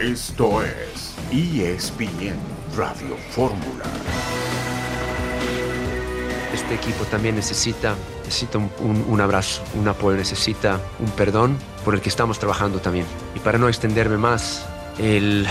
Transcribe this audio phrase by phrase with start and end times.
[0.00, 2.36] Esto es ESPN
[2.76, 3.84] Radio Fórmula.
[6.54, 12.10] Este equipo también necesita, necesita un, abrazo, un apoyo, necesita un perdón por el que
[12.10, 13.06] estamos trabajando también.
[13.34, 14.64] Y para no extenderme más,
[14.98, 15.48] el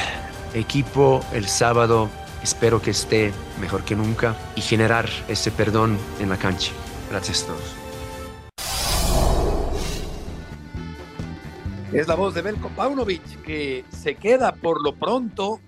[0.53, 2.09] equipo el sábado
[2.41, 6.71] espero que esté mejor que nunca y generar ese perdón en la cancha.
[7.11, 7.86] Gracias a todos.
[11.93, 15.61] Es la voz de Belko Paunovic que se queda por lo pronto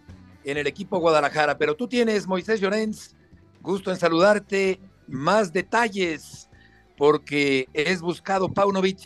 [0.44, 1.58] en el equipo Guadalajara.
[1.58, 3.16] Pero tú tienes, Moisés Llorens,
[3.62, 4.82] gusto en saludarte.
[5.08, 6.50] Más detalles
[6.98, 9.00] porque es buscado Paunovic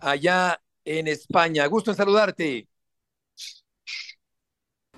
[0.00, 1.64] allá en España.
[1.66, 2.66] Gusto en saludarte.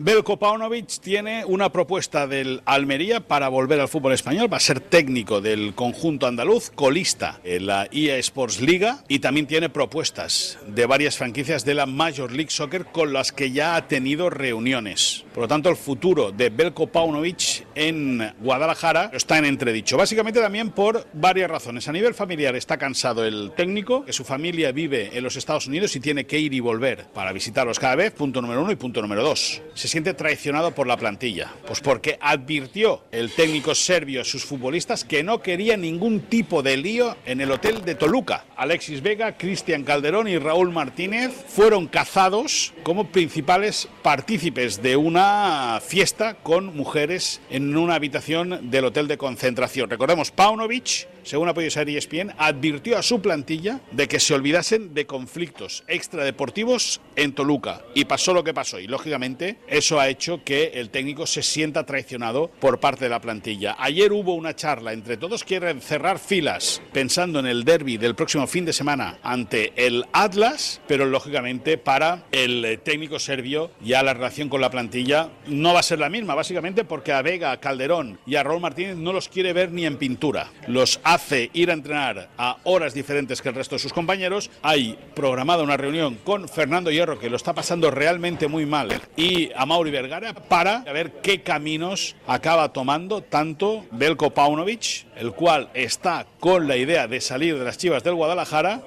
[0.03, 4.51] Belko Paunovic tiene una propuesta del Almería para volver al fútbol español.
[4.51, 9.47] Va a ser técnico del conjunto andaluz, colista en la EA Sports Liga y también
[9.47, 13.89] tiene propuestas de varias franquicias de la Major League Soccer con las que ya ha
[13.89, 15.27] tenido reuniones.
[15.35, 19.99] Por lo tanto, el futuro de Belko Paunovic en Guadalajara está en entredicho.
[19.99, 21.87] Básicamente también por varias razones.
[21.89, 25.95] A nivel familiar está cansado el técnico, que su familia vive en los Estados Unidos
[25.95, 28.15] y tiene que ir y volver para visitarlos cada vez.
[28.15, 31.53] Punto número uno y punto número dos siente traicionado por la plantilla?
[31.67, 36.77] Pues porque advirtió el técnico serbio a sus futbolistas que no quería ningún tipo de
[36.77, 38.45] lío en el hotel de Toluca.
[38.57, 46.35] Alexis Vega, Cristian Calderón y Raúl Martínez fueron cazados como principales partícipes de una fiesta
[46.35, 49.91] con mujeres en una habitación del hotel de concentración.
[49.91, 54.95] Recordemos, Paunovic según ha podido saber ESPN, advirtió a su plantilla de que se olvidasen
[54.95, 57.83] de conflictos extradeportivos en Toluca.
[57.95, 58.79] Y pasó lo que pasó.
[58.79, 63.21] Y lógicamente eso ha hecho que el técnico se sienta traicionado por parte de la
[63.23, 63.77] plantilla.
[63.79, 68.47] Ayer hubo una charla entre todos quieren cerrar filas pensando en el derby del próximo
[68.47, 74.51] fin de semana ante el Atlas, pero lógicamente para el técnico serbio ya la relación
[74.51, 78.19] con la plantilla no va a ser la misma, básicamente porque a Vega, a Calderón
[78.27, 80.53] y a Raúl Martínez no los quiere ver ni en pintura.
[80.67, 84.51] Los hace ir a entrenar a horas diferentes que el resto de sus compañeros.
[84.61, 89.51] Hay programada una reunión con Fernando Hierro, que lo está pasando realmente muy mal, y
[89.61, 96.27] a Mauri Vergara para ver qué caminos acaba tomando tanto Belko Paunovic, el cual está
[96.41, 98.83] con la idea de salir de las chivas del Guadalajara.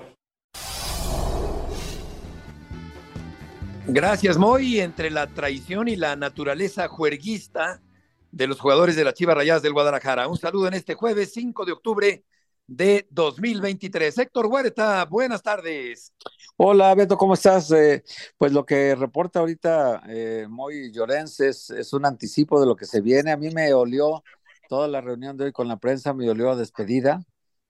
[3.85, 4.79] Gracias, Moy.
[4.79, 7.79] Entre la traición y la naturaleza juerguista
[8.31, 10.27] de los jugadores de las Chivas Rayadas del Guadalajara.
[10.27, 12.23] Un saludo en este jueves 5 de octubre
[12.75, 14.17] de 2023.
[14.17, 16.11] Héctor Huerta, buenas tardes.
[16.57, 17.71] Hola Beto, ¿cómo estás?
[17.71, 18.03] Eh,
[18.37, 22.85] pues lo que reporta ahorita eh, Moy Llorens es, es, un anticipo de lo que
[22.85, 23.31] se viene.
[23.31, 24.23] A mí me olió
[24.69, 27.23] toda la reunión de hoy con la prensa, me olió a despedida,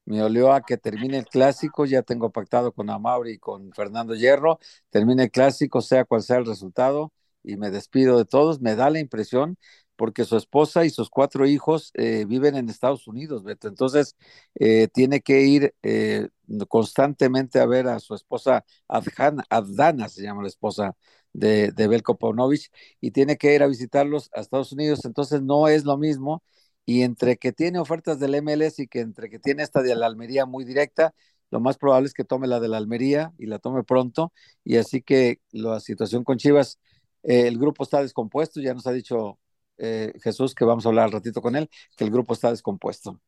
[0.05, 4.15] me olió a que termine el clásico, ya tengo pactado con Amauri y con Fernando
[4.15, 4.59] Hierro,
[4.89, 7.11] termine el clásico, sea cual sea el resultado,
[7.43, 8.61] y me despido de todos.
[8.61, 9.57] Me da la impresión
[9.95, 13.67] porque su esposa y sus cuatro hijos eh, viven en Estados Unidos, Beto.
[13.67, 14.15] Entonces,
[14.55, 16.29] eh, tiene que ir eh,
[16.67, 20.95] constantemente a ver a su esposa Adhan, Adana, se llama la esposa
[21.33, 22.71] de, Belko Paunovic,
[23.01, 25.05] y tiene que ir a visitarlos a Estados Unidos.
[25.05, 26.43] Entonces, no es lo mismo.
[26.85, 30.05] Y entre que tiene ofertas del MLS y que entre que tiene esta de la
[30.07, 31.13] Almería muy directa,
[31.49, 34.33] lo más probable es que tome la de la Almería y la tome pronto.
[34.65, 36.79] Y así que la situación con Chivas,
[37.23, 39.39] el grupo está descompuesto, ya nos ha dicho
[39.77, 43.19] eh, Jesús, que vamos a hablar al ratito con él, que el grupo está descompuesto.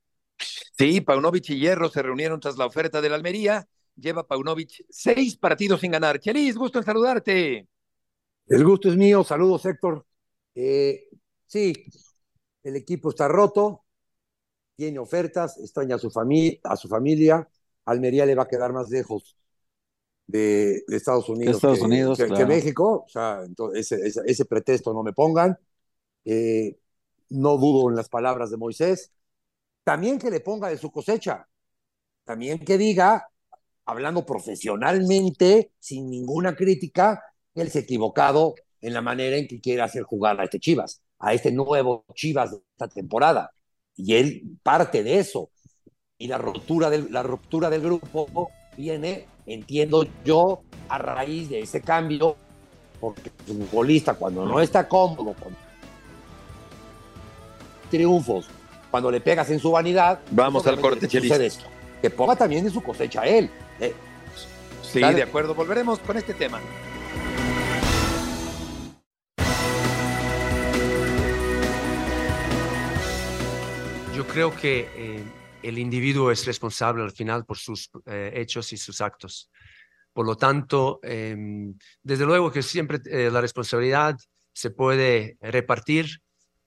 [0.77, 3.67] Sí, Paunovic y Hierro se reunieron tras la oferta de la Almería.
[3.95, 6.19] Lleva Paunovic seis partidos sin ganar.
[6.19, 7.67] Chelis, gusto en saludarte.
[8.47, 9.23] El gusto es mío.
[9.23, 10.05] Saludos, Héctor.
[10.53, 11.07] Eh,
[11.47, 11.73] sí,
[12.63, 13.85] el equipo está roto,
[14.75, 17.47] tiene ofertas, extraña a su, familia, a su familia.
[17.85, 19.37] Almería le va a quedar más lejos
[20.27, 23.03] de, Estados Unidos, Estados que, Unidos que, México.
[23.05, 25.57] O sea, entonces, ese, ese pretexto no me pongan.
[26.25, 26.77] Eh,
[27.29, 29.11] no dudo en las palabras de Moisés,
[29.83, 31.47] también que le ponga de su cosecha,
[32.23, 33.27] también que diga,
[33.85, 37.21] hablando profesionalmente, sin ninguna crítica,
[37.53, 41.01] él se ha equivocado en la manera en que quiere hacer jugar a este Chivas,
[41.19, 43.51] a este nuevo Chivas de esta temporada.
[43.95, 45.49] Y él parte de eso.
[46.17, 51.81] Y la ruptura del, la ruptura del grupo viene, entiendo yo, a raíz de ese
[51.81, 52.35] cambio,
[52.99, 55.57] porque el futbolista cuando no está cómodo, cuando
[57.89, 58.47] triunfos,
[58.91, 61.59] cuando le pegas en su vanidad, vamos al corte, Chelis.
[62.01, 63.49] Que ponga también en su cosecha él.
[63.79, 63.93] Eh.
[64.81, 65.55] Sí, de acuerdo.
[65.55, 66.59] Volveremos con este tema.
[74.15, 75.23] Yo creo que eh,
[75.61, 79.49] el individuo es responsable al final por sus eh, hechos y sus actos.
[80.13, 84.15] Por lo tanto, em, desde luego que siempre eh, la responsabilidad
[84.53, 86.21] se puede repartir,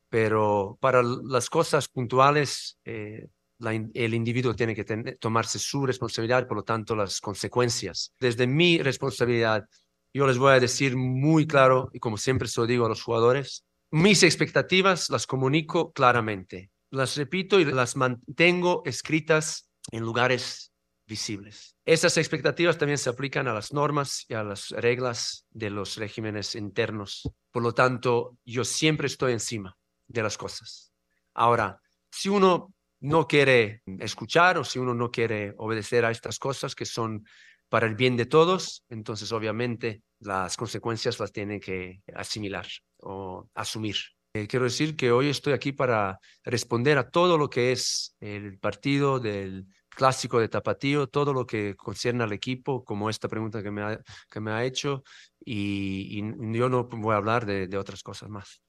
[0.09, 3.29] pero para las cosas puntuales, eh,
[3.61, 4.85] el individuo tiene que
[5.19, 8.15] tomarse su responsabilidad, por lo tanto, las consecuencias.
[8.21, 9.69] Desde mi responsabilidad,
[10.15, 13.03] yo les voy a decir muy claro, y como siempre se lo digo a los
[13.03, 16.71] jugadores, mis expectativas las comunico claramente.
[16.91, 20.73] Las repito y las mantengo escritas en lugares
[21.07, 21.75] visibles.
[21.85, 26.55] Esas expectativas también se aplican a las normas y a las reglas de los regímenes
[26.55, 27.29] internos.
[27.51, 29.77] Por lo tanto, yo siempre estoy encima
[30.09, 30.93] de las cosas.
[31.35, 36.75] Ahora, si uno no quiere escuchar o si uno no quiere obedecer a estas cosas
[36.75, 37.25] que son
[37.69, 42.67] para el bien de todos, entonces obviamente las consecuencias las tiene que asimilar
[42.99, 43.97] o asumir.
[44.35, 48.59] Eh, quiero decir que hoy estoy aquí para responder a todo lo que es el
[48.59, 53.71] partido del clásico de Tapatío, todo lo que concierne al equipo, como esta pregunta que
[53.71, 54.01] me ha,
[54.31, 55.03] que me ha hecho,
[55.45, 56.21] y,
[56.53, 58.63] yo no voy a hablar de, de otras cosas más.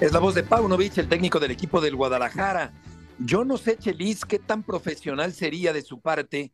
[0.00, 2.72] Es la voz de Paunovic, el técnico del equipo del Guadalajara.
[3.20, 6.52] Yo no sé, Chelis, qué tan profesional sería de su parte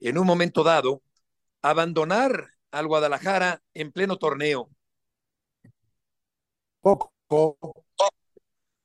[0.00, 1.00] en un momento dado
[1.62, 4.68] abandonar al Guadalajara en pleno torneo.
[6.80, 7.12] Poco,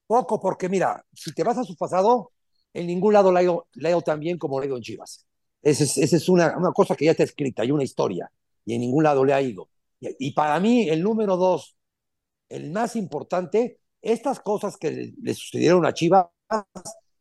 [0.05, 2.31] poco, porque mira, si te vas a su pasado,
[2.73, 5.25] en ningún lado leo, leo tan bien como leo en Chivas.
[5.63, 8.31] Esa es, una, una, cosa que ya está escrita, hay una historia,
[8.63, 9.69] y en ningún lado le ha ido.
[9.99, 11.75] Y para mí, el número dos,
[12.47, 16.27] el más importante, estas cosas que le, sucedieron a Chivas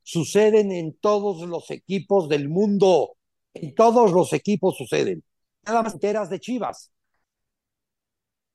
[0.02, 3.16] suceden en todos los equipos del mundo.
[3.54, 5.22] En todos los equipos suceden.
[5.64, 6.90] Nada más enteras de Chivas.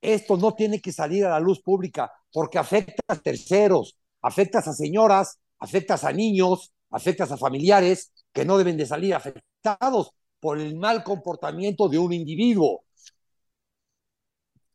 [0.02, 4.74] Esto no tiene que salir a la luz pública porque afecta a terceros, afectas a
[4.74, 10.76] señoras, afectas a niños, afectas a familiares que no deben de salir afectados por el
[10.76, 12.84] mal comportamiento de un individuo.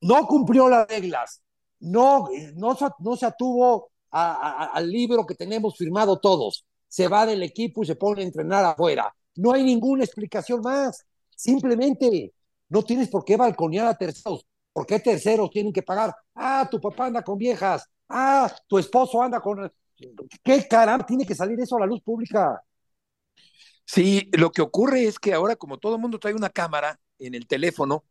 [0.00, 1.42] No cumplió las reglas,
[1.80, 6.64] no, no, no se atuvo al libro que tenemos firmado todos.
[6.88, 9.14] Se va del equipo y se pone a entrenar afuera.
[9.36, 11.04] No hay ninguna explicación más.
[11.36, 12.32] Simplemente
[12.68, 14.46] no tienes por qué balconear a terceros.
[14.72, 16.14] ¿Por qué terceros tienen que pagar?
[16.34, 17.88] Ah, tu papá anda con viejas.
[18.08, 19.70] Ah, tu esposo anda con...
[20.42, 22.62] ¿Qué caramba tiene que salir eso a la luz pública?
[23.84, 27.34] Sí, lo que ocurre es que ahora como todo el mundo trae una cámara en
[27.34, 28.04] el teléfono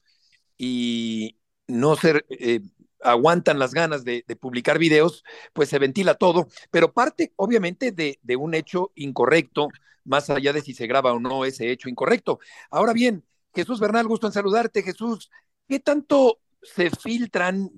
[0.57, 1.37] y
[1.67, 2.61] no ser, eh,
[3.01, 5.23] aguantan las ganas de, publicar videos,
[5.53, 9.69] pues se ventila todo, pero parte obviamente de, un hecho incorrecto,
[10.03, 12.39] más allá de si se graba o no ese hecho incorrecto.
[12.69, 14.83] Ahora bien, Jesús Bernal, gusto en saludarte.
[14.83, 15.29] Jesús,
[15.67, 17.69] ¿qué tanto se filtran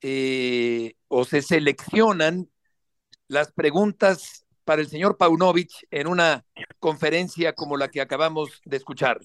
[0.00, 2.48] eh, o se seleccionan
[3.26, 6.44] las preguntas para el señor Paunovic en una
[6.78, 9.18] conferencia como la que acabamos de escuchar?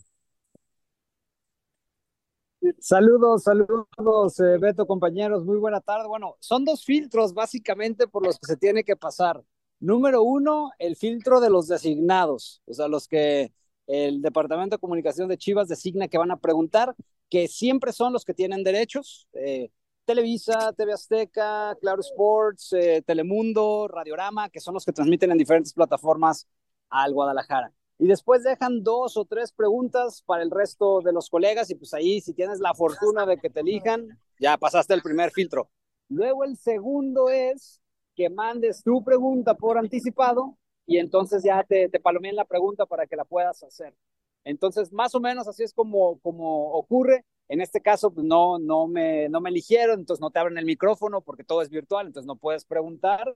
[2.79, 6.07] Saludos, saludos, eh, Beto, compañeros, muy buena tarde.
[6.07, 9.43] Bueno, son dos filtros básicamente por los que se tiene que pasar.
[9.79, 13.51] Número uno, el filtro de los designados, o sea, los que
[13.87, 16.95] el Departamento de Comunicación de Chivas designa que van a preguntar,
[17.29, 19.27] que siempre son los que tienen derechos.
[19.33, 19.69] Eh,
[20.05, 25.73] Televisa, TV Azteca, Claro Sports, eh, Telemundo, Radiorama, que son los que transmiten en diferentes
[25.73, 26.47] plataformas
[26.89, 31.69] al Guadalajara y después dejan dos o tres preguntas para el resto de los colegas
[31.69, 35.31] y pues ahí si tienes la fortuna de que te elijan, ya pasaste el primer
[35.31, 35.69] filtro.
[36.09, 37.81] Luego el segundo es
[38.15, 43.07] que mandes tu pregunta por anticipado y entonces ya te, te palomeen la pregunta para
[43.07, 43.95] que la puedas hacer.
[44.43, 47.25] Entonces, más o menos así es como, como ocurre.
[47.49, 50.65] En este caso, pues no, no, me, no me eligieron, entonces no te abren el
[50.65, 53.35] micrófono porque todo es virtual, entonces no puedes preguntar.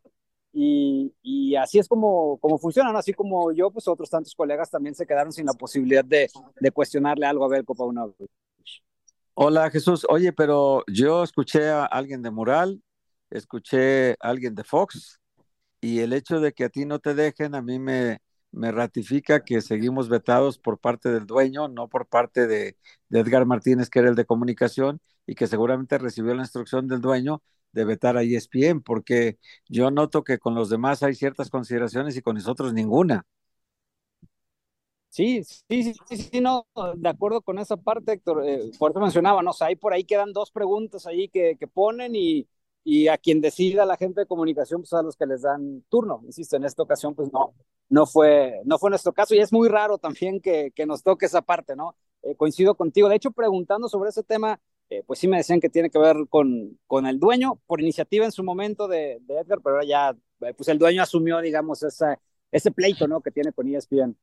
[0.60, 5.06] Y, así es como, como funciona, Así como yo, pues otros tantos colegas también se
[5.06, 7.46] quedaron sin la posibilidad de, de cuestionarle algo.
[7.46, 8.30] A Belko Paunovic.
[9.36, 12.82] Hola Jesús, oye, pero yo escuché a alguien de Mural,
[13.30, 15.20] escuché a alguien de Fox,
[15.80, 18.18] y el hecho de que a ti no te dejen, a mí me,
[18.52, 22.78] me ratifica que seguimos vetados por parte del dueño, no por parte de,
[23.10, 27.02] de Edgar Martínez, que era el de comunicación, y que seguramente recibió la instrucción del
[27.02, 32.18] dueño de vetar a ESPN, porque yo noto que con los demás hay ciertas consideraciones
[32.18, 33.26] y con nosotros ninguna.
[35.10, 39.50] Sí, sí, sí, sí, no, de acuerdo con esa parte, Héctor, eh, por mencionaba, ¿no?
[39.52, 42.48] O sea, ahí por ahí quedan dos preguntas ahí que, que ponen y,
[42.84, 46.22] y a quien decida la gente de comunicación, pues a los que les dan turno.
[46.26, 47.56] Insisto, en esta ocasión, pues no,
[47.90, 51.26] no fue, no fue nuestro caso y es muy raro también que, que nos toque
[51.26, 51.96] esa parte, ¿no?
[52.22, 53.10] Eh, coincido contigo.
[53.10, 54.60] De hecho, preguntando sobre ese tema,
[54.90, 58.26] eh, pues sí me decían que tiene que ver con, con el dueño, por iniciativa
[58.26, 60.16] en su momento de, de Edgar, pero ahora ya,
[60.48, 62.20] eh, pues el dueño asumió, digamos, esa,
[62.52, 63.22] ese pleito, ¿no?
[63.22, 64.16] Que tiene con ESPN.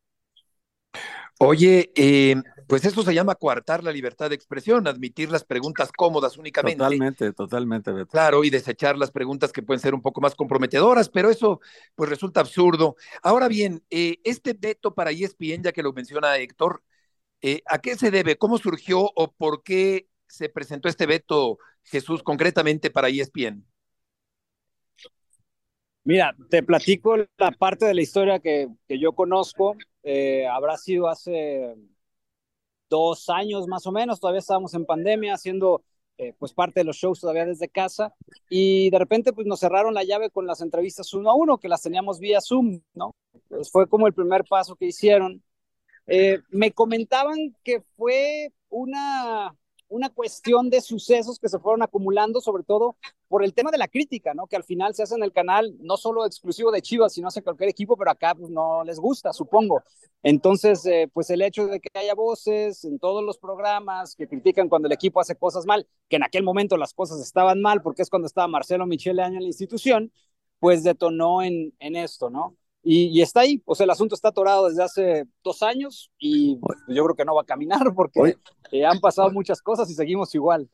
[1.40, 2.36] Oye, eh,
[2.68, 6.78] pues eso se llama coartar la libertad de expresión, admitir las preguntas cómodas únicamente.
[6.78, 8.10] Totalmente, totalmente, Beto.
[8.10, 11.60] Claro, y desechar las preguntas que pueden ser un poco más comprometedoras, pero eso
[11.96, 12.96] pues resulta absurdo.
[13.22, 16.82] Ahora bien, eh, este veto para ESPN, ya que lo menciona Héctor,
[17.42, 18.36] eh, ¿a qué se debe?
[18.38, 23.64] ¿Cómo surgió o por qué se presentó este veto, Jesús, concretamente para ESPN?
[26.04, 29.76] Mira, te platico la parte de la historia que, que yo conozco.
[30.02, 31.74] Eh, habrá sido hace
[32.90, 35.82] dos años más o menos, todavía estábamos en pandemia haciendo
[36.16, 38.14] eh, pues parte de los shows todavía desde casa
[38.48, 41.68] y de repente pues nos cerraron la llave con las entrevistas uno a uno que
[41.68, 43.16] las teníamos vía Zoom, ¿no?
[43.48, 45.42] Pues fue como el primer paso que hicieron.
[46.06, 49.56] Eh, me comentaban que fue una
[49.88, 52.96] una cuestión de sucesos que se fueron acumulando, sobre todo
[53.28, 54.46] por el tema de la crítica, ¿no?
[54.46, 57.42] Que al final se hace en el canal, no solo exclusivo de Chivas, sino hace
[57.42, 59.82] cualquier equipo, pero acá pues, no les gusta, supongo.
[60.22, 64.68] Entonces, eh, pues el hecho de que haya voces en todos los programas que critican
[64.68, 68.02] cuando el equipo hace cosas mal, que en aquel momento las cosas estaban mal, porque
[68.02, 70.12] es cuando estaba Marcelo Michele año en la institución,
[70.58, 72.56] pues detonó en, en esto, ¿no?
[72.86, 77.04] Y, está ahí, o sea, el asunto está atorado desde hace dos años y yo
[77.04, 78.36] creo que no va a caminar porque
[78.70, 80.68] eh, han pasado muchas cosas y seguimos igual.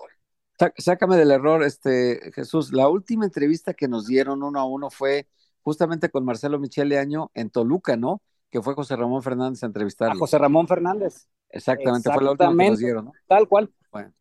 [0.77, 2.73] Sácame del error, este Jesús.
[2.73, 5.29] La última entrevista que nos dieron uno a uno fue
[5.63, 8.21] justamente con Marcelo Michele Año en Toluca, ¿no?
[8.51, 10.15] Que fue José Ramón Fernández a entrevistarlo.
[10.15, 11.29] A José Ramón Fernández.
[11.49, 13.13] Exactamente, fue la última que nos dieron, ¿no?
[13.29, 13.73] Tal cual.
[13.93, 14.13] Bueno,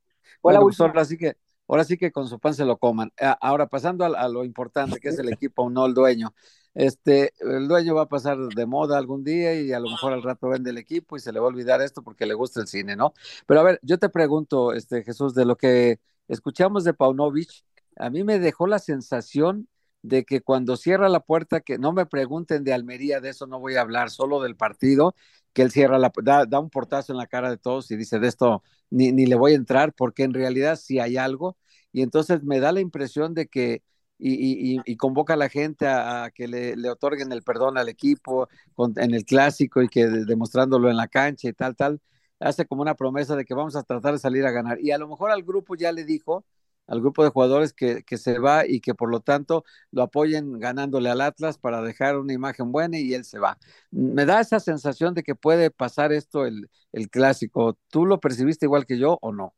[0.41, 0.89] fue la pues última.
[0.89, 3.11] ahora sí que ahora sí que con su pan se lo coman.
[3.41, 6.33] Ahora pasando a, a lo importante que es el equipo, no el dueño
[6.73, 10.23] este, el dueño va a pasar de moda algún día y a lo mejor al
[10.23, 12.67] rato vende el equipo y se le va a olvidar esto porque le gusta el
[12.67, 13.13] cine, ¿no?
[13.45, 17.49] Pero a ver, yo te pregunto, este, Jesús, de lo que escuchamos de Paunovic,
[17.97, 19.67] a mí me dejó la sensación
[20.01, 23.59] de que cuando cierra la puerta, que no me pregunten de Almería, de eso no
[23.59, 25.15] voy a hablar, solo del partido,
[25.53, 28.19] que él cierra la da, da un portazo en la cara de todos y dice
[28.19, 31.57] de esto ni, ni le voy a entrar, porque en realidad sí hay algo,
[31.91, 33.83] y entonces me da la impresión de que
[34.19, 38.49] y, convoca a la gente a, que le, otorguen el perdón al equipo
[38.97, 42.01] en el clásico y que demostrándolo en la cancha y tal, tal,
[42.39, 44.79] hace como una promesa de que vamos a tratar de salir a ganar.
[44.81, 46.45] Y a lo mejor al grupo ya le dijo,
[46.87, 50.59] al grupo de jugadores que, que se va y que por lo tanto lo apoyen
[50.59, 53.57] ganándole al Atlas para dejar una imagen buena y él se va.
[53.91, 57.77] Me da esa sensación de que puede pasar esto el, el clásico.
[57.89, 59.53] ¿Tú lo percibiste igual que yo o no?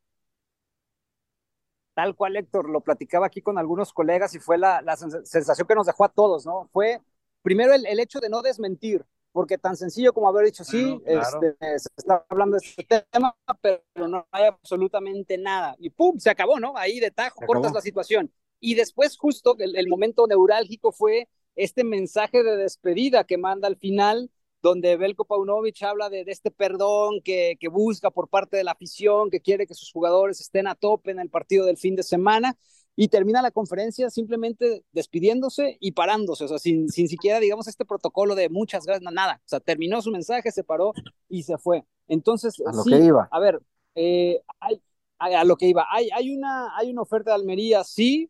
[1.93, 5.75] Tal cual Héctor, lo platicaba aquí con algunos colegas y fue la, la sensación que
[5.75, 6.69] nos dejó a todos, ¿no?
[6.71, 7.01] Fue
[7.41, 11.55] primero el, el, hecho de no desmentir, porque tan sencillo como haber dicho, sí, este,
[11.79, 15.75] se está hablando de este tema, pero no hay absolutamente nada.
[15.79, 16.77] Y pum, se acabó, ¿no?
[16.77, 18.31] Ahí de tajo, cortas la situación.
[18.59, 23.77] Y después justo el, el momento neurálgico fue este mensaje de despedida que manda al
[23.77, 24.29] final,
[24.61, 29.29] donde Belko Paunovic habla de, este perdón que, que, busca por parte de la afición,
[29.29, 32.57] que quiere que sus jugadores estén a tope en el partido del fin de semana,
[32.95, 37.85] y termina la conferencia simplemente despidiéndose y parándose, o sea, sin, sin siquiera, digamos, este
[37.85, 40.93] protocolo de muchas gracias, nada, o sea, terminó su mensaje, se paró
[41.29, 41.85] y se fue.
[42.07, 43.27] Entonces, a lo que iba.
[43.31, 43.61] A ver,
[43.95, 44.81] eh, hay,
[45.17, 48.29] a, lo que iba, hay, hay, una, hay una oferta de Almería, sí,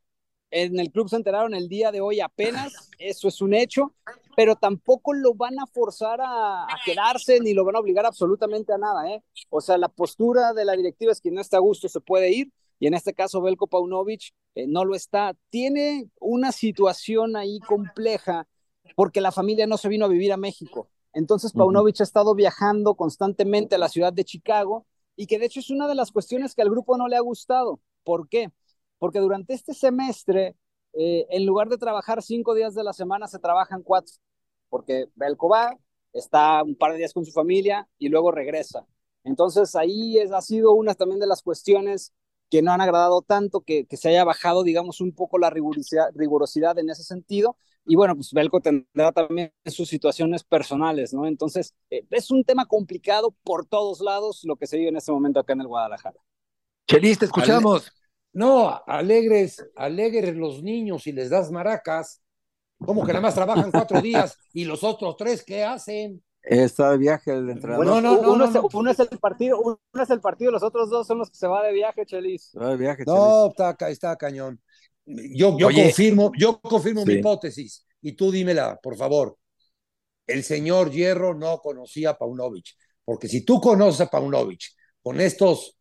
[0.52, 3.94] en el club se enteraron el día de hoy apenas, eso es un hecho,
[4.36, 8.78] pero tampoco lo van a forzar a, quedarse ni lo van a obligar absolutamente a
[8.78, 9.24] nada, ¿eh?
[9.50, 12.32] O sea, la postura de la directiva es que no está a gusto se puede
[12.32, 15.36] ir, y en este caso Belko Paunovic eh, no lo está.
[15.52, 18.48] Tiene una situación ahí compleja
[18.96, 20.90] porque la familia no se vino a vivir a México.
[21.14, 25.60] Entonces Paunovic ha estado viajando constantemente a la ciudad de Chicago y que de hecho
[25.60, 27.80] es una de las cuestiones que al grupo no le ha gustado.
[28.04, 28.50] ¿Por qué?
[29.02, 30.56] Porque durante este semestre,
[30.94, 34.14] eh, en lugar de trabajar cinco días de la semana, se trabajan cuatro,
[34.70, 35.76] porque Belko va,
[36.14, 38.86] está un par de días con su familia y luego regresa.
[39.24, 42.14] Entonces ahí es, ha sido una también de las cuestiones
[42.52, 46.12] que no han agradado tanto, que, que se haya bajado, digamos, un poco la rigurosidad,
[46.14, 47.58] rigurosidad en ese sentido.
[47.88, 51.26] Y bueno, pues Belko tendrá también sus situaciones personales, ¿no?
[51.26, 55.12] Entonces, eh, es un tema complicado por todos lados lo que se vive en este
[55.12, 56.20] momento acá en el Guadalajara.
[56.88, 57.92] Chelis, te escuchamos.
[58.34, 62.22] No, alegres, alegres los niños y les das maracas.
[62.78, 66.24] Como que nada más trabajan cuatro días y los otros tres, ¿qué hacen?
[66.42, 67.86] Está de viaje el entrenador.
[67.86, 71.06] no, no, uno, es, uno, es, el partido, uno es el partido, los otros dos
[71.06, 72.52] son los que se va de viaje, Chelis.
[72.60, 74.60] Va de viaje, no, está, está cañón.
[75.06, 79.38] Yo, yo confirmo, yo confirmo mi hipótesis y tú dímela, por favor.
[80.26, 82.68] El señor Hierro no conocía a Paunovic,
[83.04, 84.62] porque si tú conoces a Paunovic
[85.04, 85.78] con estos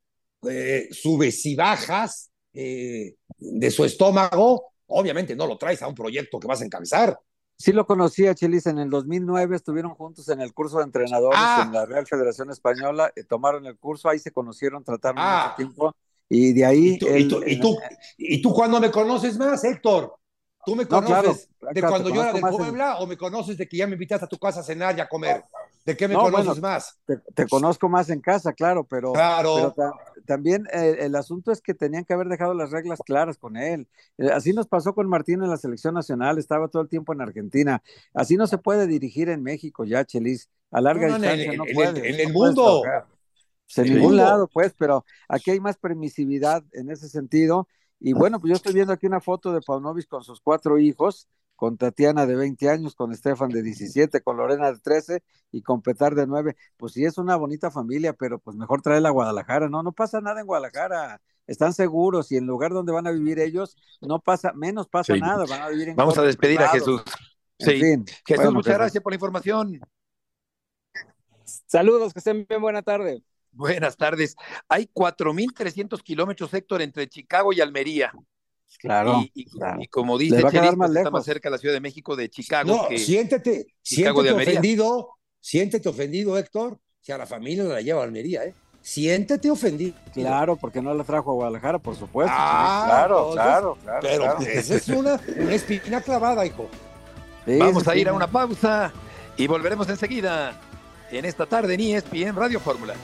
[0.48, 6.38] eh, subes y bajas, eh, de su estómago, obviamente no lo traes a un proyecto
[6.40, 7.18] que vas a encabezar.
[7.56, 11.62] Sí lo conocía, Chelis, en el 2009 estuvieron juntos en el curso de entrenadores Ah.
[11.66, 15.42] en la Real Federación Española, eh, tomaron el curso, ahí se conocieron, trataron Ah.
[15.44, 15.94] mucho tiempo,
[16.28, 16.88] y de ahí...
[16.94, 17.78] ¿Y tú, y, él- tú, y, tú,
[18.16, 20.16] ¿Y tú cuándo me conoces más, Héctor?
[20.64, 23.16] ¿Tú me No, conoces claro, de claro, cuando yo era de en- Puebla o me
[23.16, 25.44] conoces de que ya me invitaste a tu casa a cenar y a comer?
[25.86, 26.98] ¿De qué me No, conoces bueno, más?
[27.06, 29.72] te, te conozco más en casa, claro, pero, Claro.
[29.74, 29.94] pero
[30.26, 33.88] también eh, el asunto es que tenían que haber dejado las reglas claras con él.
[34.18, 37.22] Eh, así nos pasó con Martín en la selección nacional, estaba todo el tiempo en
[37.22, 37.82] Argentina.
[38.12, 40.50] Así no se puede dirigir en México ya, Chelis.
[40.70, 42.82] A larga No, no, en el- distancia no en el- en el no mundo.
[42.82, 44.22] Pues en ningún mundo.
[44.24, 47.68] lado, pues, pero aquí hay más permisividad en ese sentido.
[47.98, 51.28] Y bueno, pues yo estoy viendo aquí una foto de Paunovic con sus cuatro hijos,
[51.60, 55.82] con Tatiana de 20 años, con Estefan de 17, con Lorena de 13 y con
[55.82, 56.56] Petar de 9.
[56.78, 59.68] Pues sí, es una bonita familia, pero pues mejor traerla a Guadalajara.
[59.68, 61.20] No, no pasa nada en Guadalajara.
[61.46, 65.12] Están seguros y en el lugar donde van a vivir ellos, no pasa, menos pasa
[65.12, 65.20] Sí.
[65.20, 65.44] nada.
[65.50, 66.68] Van a vivir en Vamos a despedir a.
[66.68, 67.02] Jesús.
[67.58, 67.72] En Sí.
[67.78, 69.80] fin, Jesús, bueno, muchas pues, gracias por la información.
[71.44, 73.22] Saludos, que estén bien, buena tarde.
[73.52, 74.34] Buenas tardes.
[74.66, 78.14] Hay 4.300 kilómetros, Héctor, entre Chicago y Almería.
[78.78, 79.82] Claro, y, y- claro.
[79.82, 81.74] y como Le dice va a quedar Chelis, más pues, está más cerca la Ciudad
[81.74, 85.08] de México de Chicago No, que siéntete, Chicago de siéntete ofendido,
[85.40, 88.54] siéntete ofendido, Héctor, si a la familia la lleva a Almería, ¿eh?
[88.82, 89.94] Siéntete ofendido.
[90.14, 92.32] Claro, porque no la trajo a Guadalajara, por supuesto.
[92.34, 93.98] Ah, claro, entonces, claro, claro.
[94.02, 94.36] Pero claro.
[94.38, 96.68] pues, esa es una, una espina clavada, hijo.
[97.44, 98.92] Sí, Vamos a ir a una pausa
[99.36, 100.58] y volveremos enseguida
[101.10, 102.94] en esta tarde en ESPN Radio Fórmula.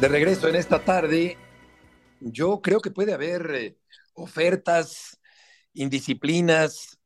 [0.00, 1.36] De regreso en esta tarde,
[2.20, 3.76] yo creo que puede haber eh,
[4.14, 5.20] ofertas,
[5.74, 6.98] indisciplinas,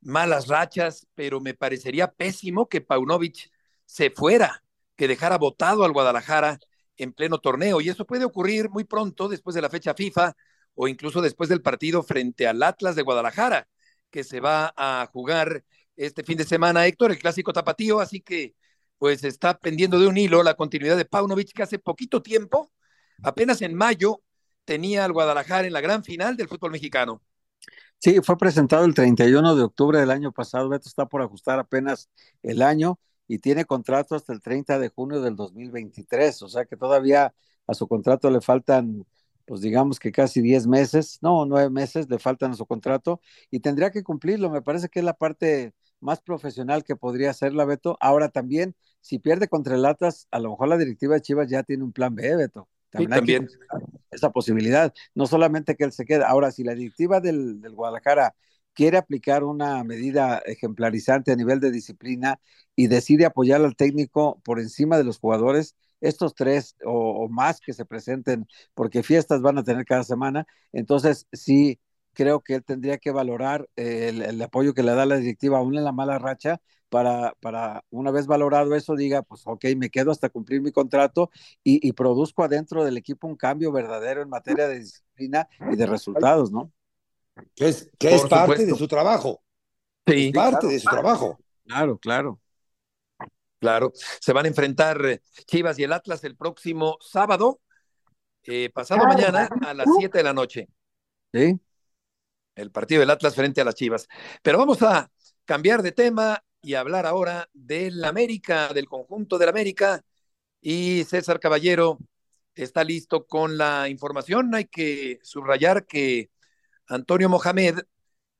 [0.00, 3.48] malas rachas, pero me parecería pésimo que Paunovic
[3.86, 4.64] se fuera,
[4.96, 6.58] que dejara votado al Guadalajara
[6.96, 7.80] en pleno torneo.
[7.80, 10.34] Y eso puede ocurrir muy pronto, después de la fecha FIFA
[10.74, 13.68] o incluso después del partido frente al Atlas de Guadalajara,
[14.10, 15.62] que se va a jugar
[15.94, 18.00] este fin de semana, Héctor, el clásico tapatío.
[18.00, 18.56] Así que,
[19.02, 22.70] pues está pendiendo de un hilo la continuidad de Paunovic, que hace poquito tiempo,
[23.24, 24.22] apenas en mayo,
[24.64, 27.20] tenía al Guadalajara en la gran final del fútbol mexicano.
[27.98, 30.68] Sí, fue presentado el 31 de octubre del año pasado.
[30.68, 32.10] Beto está por ajustar apenas
[32.44, 36.40] el año y tiene contrato hasta el 30 de junio del 2023.
[36.42, 37.34] O sea que todavía
[37.66, 39.04] a su contrato le faltan,
[39.46, 43.58] pues digamos que casi 10 meses, no, 9 meses le faltan a su contrato y
[43.58, 44.48] tendría que cumplirlo.
[44.48, 47.96] Me parece que es la parte más profesional que podría hacerla, Beto.
[48.00, 51.62] Ahora también, si pierde contra el Atlas, a lo mejor la directiva de Chivas ya
[51.62, 52.68] tiene un plan B, Beto.
[52.96, 54.92] Sí, También hay esa posibilidad.
[55.14, 56.24] No solamente que él se quede.
[56.24, 58.34] Ahora, si la directiva del, del Guadalajara
[58.74, 62.40] quiere aplicar una medida ejemplarizante a nivel de disciplina
[62.76, 67.60] y decide apoyar al técnico por encima de los jugadores, estos tres o, o más
[67.60, 71.78] que se presenten, porque fiestas van a tener cada semana, entonces sí
[72.14, 75.76] creo que él tendría que valorar el, el apoyo que le da la directiva aún
[75.76, 80.10] en la mala racha para, para una vez valorado eso diga, pues ok, me quedo
[80.10, 81.30] hasta cumplir mi contrato
[81.64, 85.86] y, y produzco adentro del equipo un cambio verdadero en materia de disciplina y de
[85.86, 86.70] resultados, ¿no?
[87.54, 88.72] Que es, que es Por parte supuesto.
[88.74, 89.42] de su trabajo.
[90.06, 90.68] Sí, Es parte claro.
[90.68, 91.38] de su trabajo.
[91.64, 92.40] Claro, claro.
[93.58, 97.60] Claro, se van a enfrentar eh, Chivas y el Atlas el próximo sábado,
[98.44, 100.68] eh, pasado mañana a las 7 de la noche,
[101.32, 101.60] Sí,
[102.62, 104.08] el partido del Atlas frente a las Chivas.
[104.42, 105.10] Pero vamos a
[105.44, 110.02] cambiar de tema y hablar ahora del América, del conjunto del América.
[110.60, 111.98] Y César Caballero
[112.54, 114.54] está listo con la información.
[114.54, 116.30] Hay que subrayar que
[116.86, 117.80] Antonio Mohamed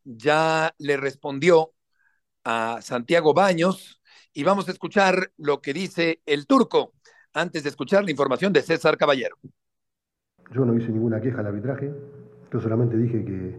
[0.04, 1.74] ya le respondió
[2.44, 4.00] a Santiago Baños
[4.32, 6.94] y vamos a escuchar lo que dice el turco
[7.32, 9.37] antes de escuchar la información de César Caballero.
[10.52, 11.92] Yo no hice ninguna queja al arbitraje,
[12.52, 13.58] yo solamente dije que,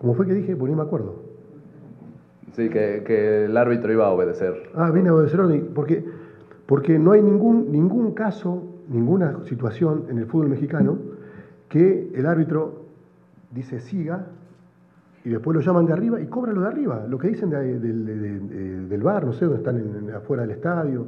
[0.00, 1.16] como fue que dije, pues ni me acuerdo.
[2.56, 4.70] Sí, que, que el árbitro iba a obedecer.
[4.74, 5.40] Ah, vine a obedecer
[5.74, 6.02] porque,
[6.64, 10.96] porque no hay ningún, ningún caso, ninguna situación en el fútbol mexicano
[11.68, 12.86] que el árbitro
[13.54, 14.24] dice siga
[15.22, 17.78] y después lo llaman de arriba y cobran lo de arriba, lo que dicen de-
[17.78, 21.06] de- de- de- del bar, no sé, donde están en- afuera del estadio.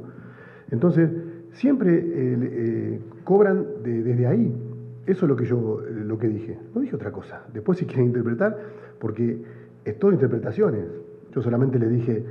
[0.69, 1.09] Entonces,
[1.53, 4.55] siempre eh, eh, cobran de- desde ahí.
[5.07, 6.59] Eso es lo que yo eh, que dije.
[6.73, 7.43] No dije otra cosa.
[7.53, 8.57] Después si quieren interpretar,
[8.99, 9.43] porque
[9.85, 10.85] es todo interpretaciones.
[11.33, 12.25] Yo solamente le dije,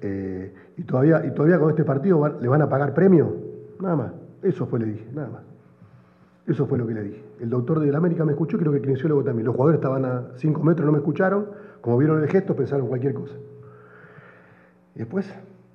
[0.00, 3.34] eh, y, todavía, y todavía con este partido le van a pagar premio.
[3.80, 4.12] Nada más.
[4.42, 5.42] Eso fue le dije, nada más.
[6.46, 7.24] Eso fue lo que le dije.
[7.40, 9.46] El doctor del América me escuchó, creo que el kinesiólogo también.
[9.46, 11.46] Los jugadores estaban a 5 metros, no me escucharon.
[11.80, 13.34] Como vieron el gesto, pensaron cualquier cosa.
[14.94, 15.32] Y después,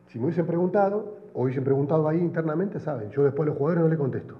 [0.08, 3.10] si me hubiesen preguntado, o hubiesen preguntado ahí internamente, saben.
[3.12, 4.36] Yo después los jugadores no le contesto.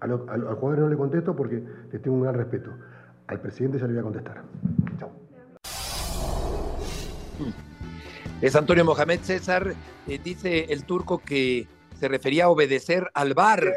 [0.00, 0.20] A, los
[0.58, 2.70] jugadores no le contesto porque les tengo un gran respeto.
[3.26, 4.44] Al presidente ya le voy a contestar.
[4.98, 5.10] Chao.
[8.40, 9.74] Es Antonio Mohamed César,
[10.06, 13.74] eh, dice el turco que se refería a obedecer al VAR,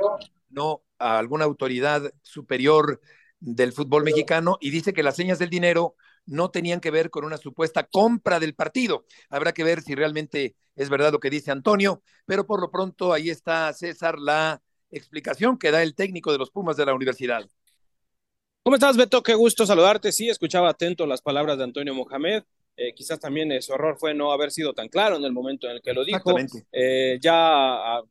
[0.49, 3.01] no a alguna autoridad superior
[3.41, 7.25] del fútbol mexicano, y dice que las señas del dinero no tenían que ver con
[7.25, 9.05] una supuesta compra del partido.
[9.29, 13.11] Habrá que ver si realmente es verdad lo que dice Antonio, pero por lo pronto
[13.11, 14.61] ahí está César la
[14.97, 17.45] explicación que da el técnico de los Pumas de la universidad.
[18.63, 19.21] ¿Cómo estás, Beto?
[19.21, 20.11] Qué gusto saludarte.
[20.11, 22.43] Sí, escuchaba atento las palabras de Antonio Mohamed.
[22.77, 25.73] Eh, quizás también su error fue no haber sido tan claro en el momento en
[25.73, 26.35] el que lo dijo.
[26.71, 28.03] Eh, ya ah,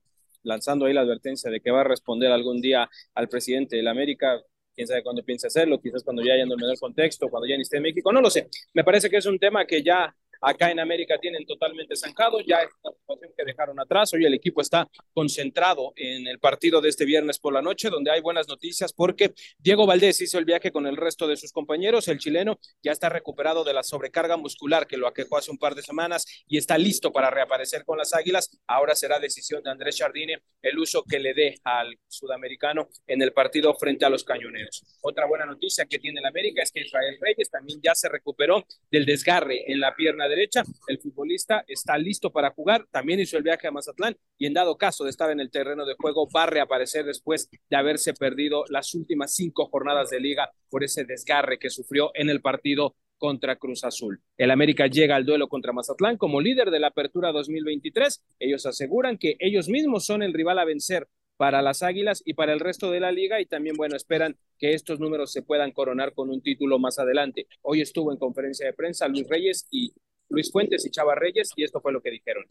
[0.43, 3.93] lanzando ahí la advertencia de que va a responder algún día al presidente de la
[3.93, 4.41] América,
[4.75, 7.57] quién sabe cuándo piensa hacerlo, quizás cuando ya haya en el menor contexto, cuando ya
[7.57, 8.49] ni esté en México, no lo sé.
[8.75, 12.59] Me parece que es un tema que ya acá en América tienen totalmente zancado, ya
[12.59, 16.89] es una situación que dejaron atrás, hoy el equipo está concentrado en el partido de
[16.89, 20.73] este viernes por la noche, donde hay buenas noticias porque Diego Valdés hizo el viaje
[20.73, 24.87] con el resto de sus compañeros, el chileno ya está recuperado de la sobrecarga muscular
[24.87, 28.13] que lo aquejó hace un par de semanas y está listo para reaparecer con las
[28.13, 33.23] Águilas, ahora será decisión de Andrés Jardine el uso que le dé al sudamericano en
[33.23, 34.83] el partido frente a los cañoneros.
[35.03, 38.65] Otra buena noticia que tiene el América es que Israel Reyes también ya se recuperó
[38.91, 40.65] del desgarre en la pierna derecha.
[40.89, 42.87] El futbolista está listo para jugar.
[42.91, 45.85] También hizo el viaje a Mazatlán y en dado caso de estar en el terreno
[45.85, 50.51] de juego va a reaparecer después de haberse perdido las últimas cinco jornadas de liga
[50.71, 54.21] por ese desgarre que sufrió en el partido contra Cruz Azul.
[54.37, 58.21] El América llega al duelo contra Mazatlán como líder de la Apertura 2023.
[58.41, 62.53] Ellos aseguran que ellos mismos son el rival a vencer para las Águilas y para
[62.53, 66.15] el resto de la liga y también, bueno, esperan que estos números se puedan coronar
[66.15, 67.47] con un título más adelante.
[67.63, 69.93] Hoy estuvo en conferencia de prensa Luis Reyes y
[70.29, 72.45] Luis Fuentes y Chava Reyes y esto fue lo que dijeron.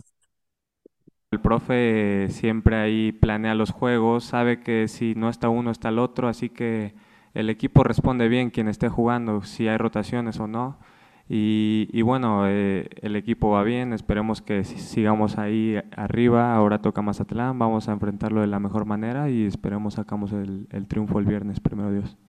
[1.31, 5.99] El profe siempre ahí planea los juegos, sabe que si no está uno está el
[5.99, 6.93] otro, así que
[7.33, 10.79] el equipo responde bien quien esté jugando, si hay rotaciones o no.
[11.33, 17.57] Y, bueno, eh, el equipo va bien, esperemos que sigamos ahí arriba, ahora toca Mazatlán,
[17.57, 21.61] vamos a enfrentarlo de la mejor manera y esperemos sacamos el, el triunfo el viernes,
[21.61, 22.17] primero Dios.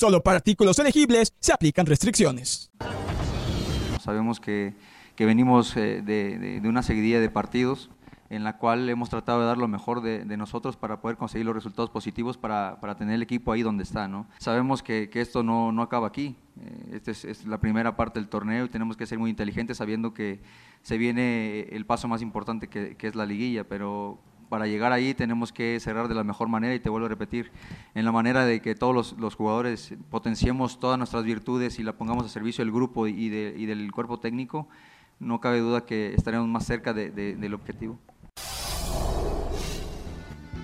[0.00, 2.70] Solo para artículos elegibles se aplican restricciones.
[4.02, 4.72] Sabemos que,
[5.18, 7.90] venimos eh, de, de una seguidilla de partidos
[8.30, 11.54] en la cual hemos tratado de dar lo mejor de, nosotros para poder conseguir los
[11.54, 14.06] resultados positivos para, tener el equipo ahí donde está.
[14.06, 14.26] ¿no?
[14.38, 18.64] Sabemos que, esto no, no, acaba aquí, eh, esta es, la primera parte del torneo
[18.64, 20.40] y tenemos que ser muy inteligentes sabiendo que
[20.82, 25.50] se viene el paso más importante que, es la liguilla, pero para llegar ahí tenemos
[25.52, 27.50] que cerrar de la mejor manera y te vuelvo a repetir,
[27.94, 32.26] en la manera de que todos los, jugadores potenciemos todas nuestras virtudes y la pongamos
[32.26, 34.68] a servicio del grupo y del cuerpo técnico,
[35.20, 37.98] no cabe duda que estaremos más cerca del objetivo.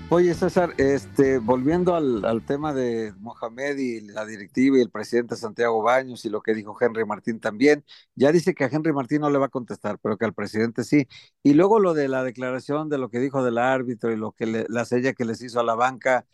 [0.08, 5.82] Oye, César, este, volviendo al, tema de Mohamed y la directiva y el presidente Santiago
[5.82, 9.30] Baños y lo que dijo Henry Martín también, ya dice que a Henry Martín no
[9.30, 11.08] le va a contestar, pero que al presidente sí.
[11.42, 14.64] Y luego lo de la declaración de lo que dijo del árbitro y lo que
[14.68, 16.24] la sella que les hizo a la banca,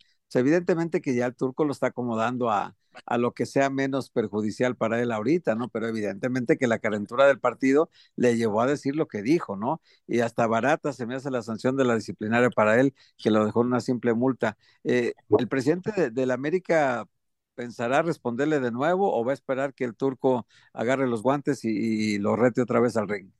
[0.40, 4.76] evidentemente que ya el turco lo está acomodando a, a lo que sea menos perjudicial
[4.76, 5.68] para él ahorita, ¿no?
[5.68, 9.80] Pero evidentemente que la calentura del partido le llevó a decir lo que dijo, ¿no?
[10.06, 13.44] Y hasta barata se me hace la sanción de la disciplinaria para él, que lo
[13.44, 14.56] dejó en una simple multa.
[14.84, 17.06] Eh, ¿El presidente de, la América
[17.54, 21.70] pensará responderle de nuevo o va a esperar que el turco agarre los guantes y,
[22.14, 23.30] y lo rete otra vez al ring?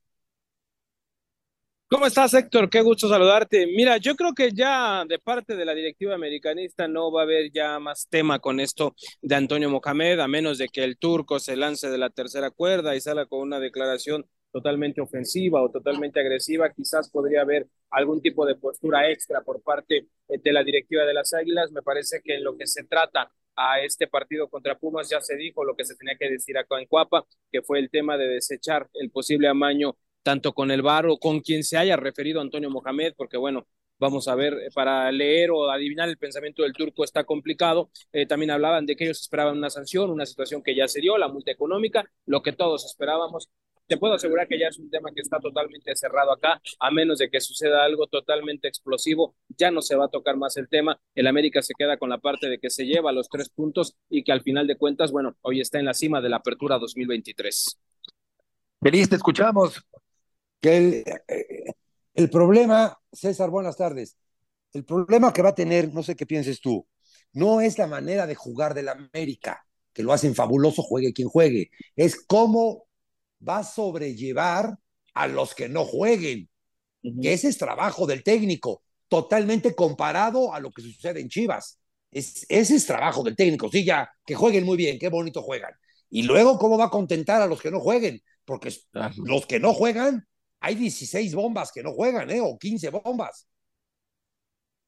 [1.93, 2.71] ¿Cómo estás, Héctor?
[2.71, 3.67] Qué gusto saludarte.
[3.67, 7.53] Mira, yo creo que ya de parte de la directiva americanista no va a haber
[7.53, 11.55] ya más tema con esto de Antonio Mohamed, a menos de que el turco se
[11.55, 16.73] lance de la tercera cuerda y salga con una declaración totalmente ofensiva o totalmente agresiva,
[16.73, 21.13] quizás podría haber algún tipo de postura extra por parte eh, de la directiva de
[21.13, 21.73] las Águilas.
[21.73, 25.37] Me parece que en lo que se trata a este partido contra Pumas ya se
[25.37, 28.29] dijo lo que se tenía que decir acá en Cuapa, que fue el tema de
[28.29, 32.71] desechar el posible amaño tanto con el VAR o con quien se haya referido Antonio
[32.71, 33.67] Mohamed, porque bueno,
[34.03, 37.91] vamos a ver, para leer o adivinar el pensamiento del turco está complicado.
[38.13, 41.17] Eh, también hablaban de que ellos esperaban una sanción, una situación que ya se dio,
[41.19, 43.49] la multa económica, lo que todos esperábamos.
[43.87, 47.19] Te puedo asegurar que ya es un tema que está totalmente cerrado acá, a menos
[47.19, 50.99] de que suceda algo totalmente explosivo, ya no se va a tocar más el tema.
[51.15, 54.25] El América se queda con la parte de que se lleva los tres puntos y
[54.25, 57.79] que al final de cuentas, bueno, hoy está en la cima de la apertura 2023.
[58.81, 59.81] Feliz, te escuchamos.
[60.63, 61.73] Que el, eh,
[62.15, 64.17] el problema, César, buenas tardes.
[64.73, 66.87] El problema que va a tener, no sé qué pienses tú,
[67.33, 71.71] no es la manera de jugar del América, que lo hacen fabuloso, juegue quien juegue,
[71.97, 72.85] es cómo
[73.47, 74.79] va a sobrellevar
[75.15, 76.49] a los que no jueguen,
[77.03, 81.81] que ese es trabajo del técnico, totalmente comparado a lo que sucede en Chivas.
[82.11, 85.73] Es, ese es trabajo del técnico, sí, ya, que jueguen muy bien, qué bonito juegan.
[86.09, 88.23] Y luego, ¿cómo va a contentar a los que no jueguen?
[88.45, 88.73] Porque
[89.25, 90.27] los que no juegan,
[90.63, 92.41] hay 16 bombas que no juegan, ¿eh?
[92.41, 93.47] O 15 bombas.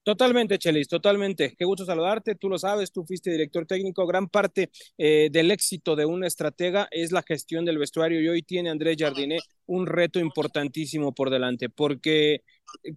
[0.04, 1.54] Totalmente, Chelis, totalmente.
[1.56, 2.34] Qué gusto saludarte.
[2.34, 4.06] Tú lo sabes, tú fuiste director técnico.
[4.06, 8.42] Gran parte eh, del éxito de una estratega es la gestión del vestuario y hoy
[8.42, 12.42] tiene Andrés Jardiné un reto importantísimo por delante, porque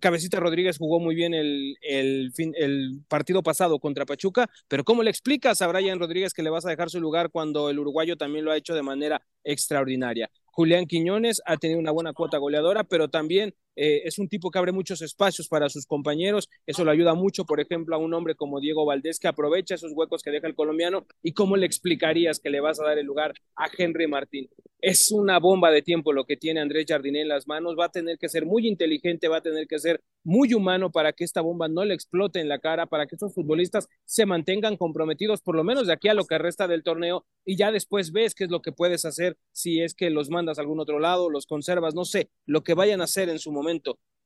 [0.02, 5.62] Cabecita Rodríguez jugó muy bien el, el, partido pasado contra Pachuca, pero ¿cómo le explicas
[5.62, 8.52] a Brian Rodríguez que le vas a dejar su lugar cuando el uruguayo también lo
[8.52, 10.30] ha hecho de manera extraordinaria?
[10.58, 14.58] Julián Quiñones ha tenido una buena cuota goleadora, pero también eh, es un tipo que
[14.58, 16.50] abre muchos espacios para sus compañeros.
[16.66, 19.94] Eso le ayuda mucho, por ejemplo, a un hombre como Diego Valdés, que aprovecha esos
[19.94, 21.06] huecos que deja el colombiano.
[21.22, 24.50] ¿Y cómo le explicarías que le vas a dar el lugar a Henry Martín?
[24.82, 27.76] Es una bomba de tiempo lo que tiene Andrés Jardiné en las manos.
[27.80, 31.14] Va a tener que ser muy inteligente, va a tener que ser muy humano para
[31.14, 34.76] que esta bomba no le explote en la cara, para que estos futbolistas se mantengan
[34.76, 38.12] comprometidos, por lo menos de aquí a lo que resta del torneo, y ya después
[38.12, 41.00] ves qué es lo que puedes hacer si es que los mandas a algún otro
[41.00, 43.67] lado, los conservas, no sé, lo que vayan a hacer en su momento,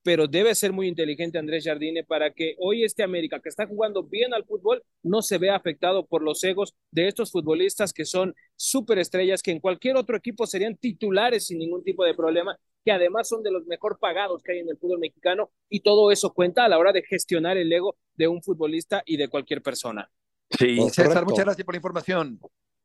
[0.03, 4.03] pero debe ser muy inteligente Andrés Jardine para que hoy este América, que está jugando
[4.03, 8.35] bien al fútbol, no se vea afectado por los egos de estos futbolistas que son
[8.55, 13.27] superestrellas, que en cualquier otro equipo serían titulares sin ningún tipo de problema, que además
[13.27, 16.65] son de los mejor pagados que hay en el fútbol mexicano, y todo eso cuenta
[16.65, 20.09] a la hora de gestionar el ego de un futbolista y de cualquier persona.
[20.49, 22.39] Sí, César, muchas gracias por la información.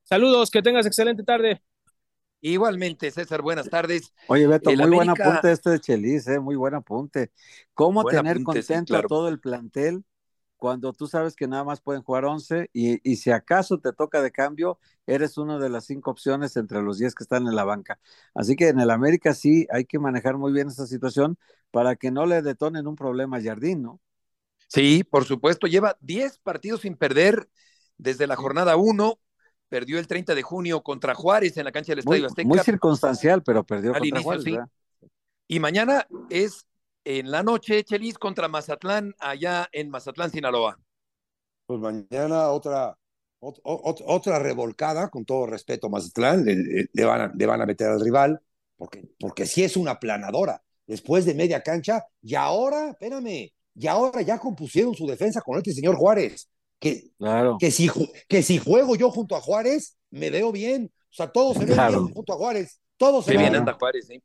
[0.04, 1.62] Saludos, que tengas excelente tarde.
[2.40, 4.12] Igualmente, César, buenas tardes.
[4.28, 6.38] Oye, Beto, muy buen apunte este de Chelis, ¿eh?
[6.38, 7.32] muy buen apunte.
[7.74, 10.04] ¿Cómo tener contento a todo el plantel
[10.56, 14.22] cuando tú sabes que nada más pueden jugar 11 y, y, si acaso te toca
[14.22, 17.64] de cambio, eres una de las cinco opciones entre los 10 que están en la
[17.64, 17.98] banca?
[18.34, 21.38] Así que en el América sí hay que manejar muy bien esa situación
[21.70, 24.00] para que no le detonen un problema a Jardín, ¿no?
[24.68, 27.48] Sí, por supuesto, lleva 10 partidos sin perder
[27.98, 29.18] desde la jornada 1
[29.68, 32.48] perdió el 30 de junio contra Juárez en la cancha del Estadio Azteca.
[32.48, 34.44] Muy circunstancial, pero perdió contra Juárez.
[35.48, 36.66] Y mañana es
[37.04, 40.78] en la noche, Chelis, contra Mazatlán, allá en Mazatlán, Sinaloa.
[41.66, 42.98] Pues mañana otra,
[43.40, 48.40] otra revolcada, con todo respeto, Mazatlán, le, van, a, le van a meter al rival,
[48.76, 50.62] porque, porque sí es una planadora.
[50.86, 55.72] Después de media cancha, y ahora, espérame, y ahora ya compusieron su defensa con este
[55.72, 57.10] señor Juárez que,
[57.58, 57.90] que, si,
[58.28, 60.92] que si juego yo junto a Juárez, me veo bien.
[61.10, 62.80] O sea, todos se ven bien junto a Juárez.
[62.96, 64.22] Todos se ven bien anda Juárez, ¿sí?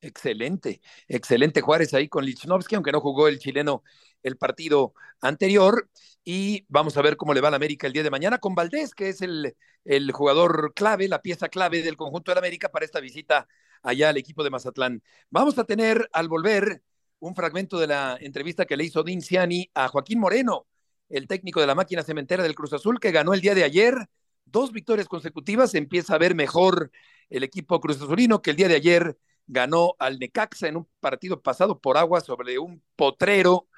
[0.00, 3.84] Excelente, excelente Juárez ahí con Lichnowsky, aunque no jugó el chileno
[4.24, 5.88] el partido anterior.
[6.24, 8.54] Y vamos a ver cómo le va a la América el día de mañana con
[8.56, 12.70] Valdés, que es el, el jugador clave, la pieza clave del conjunto de la América
[12.70, 13.46] para esta visita
[13.82, 15.02] allá al equipo de Mazatlán.
[15.30, 16.82] Vamos a tener al volver
[17.20, 20.66] un fragmento de la entrevista que le hizo Dinciani a Joaquín Moreno,
[21.12, 24.08] el técnico de la máquina cementera del Cruz Azul, que ganó el día de ayer.
[24.46, 26.90] Dos victorias consecutivas, empieza a ver mejor
[27.30, 31.40] el equipo Cruz Azulino, que el día de ayer ganó al Necaxa en un partido
[31.40, 33.68] pasado por agua sobre un potrero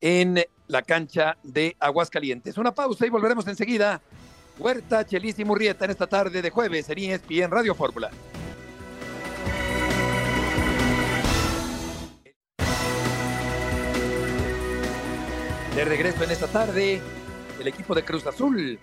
[0.00, 2.58] en la cancha de Aguascalientes.
[2.58, 4.02] Una pausa y volveremos enseguida.
[4.58, 8.10] Huerta, Chelis y Murrieta en esta tarde de jueves en ESPN Radio Fórmula.
[15.74, 17.00] De regreso en esta tarde,
[17.60, 18.78] el equipo de Cruz Azul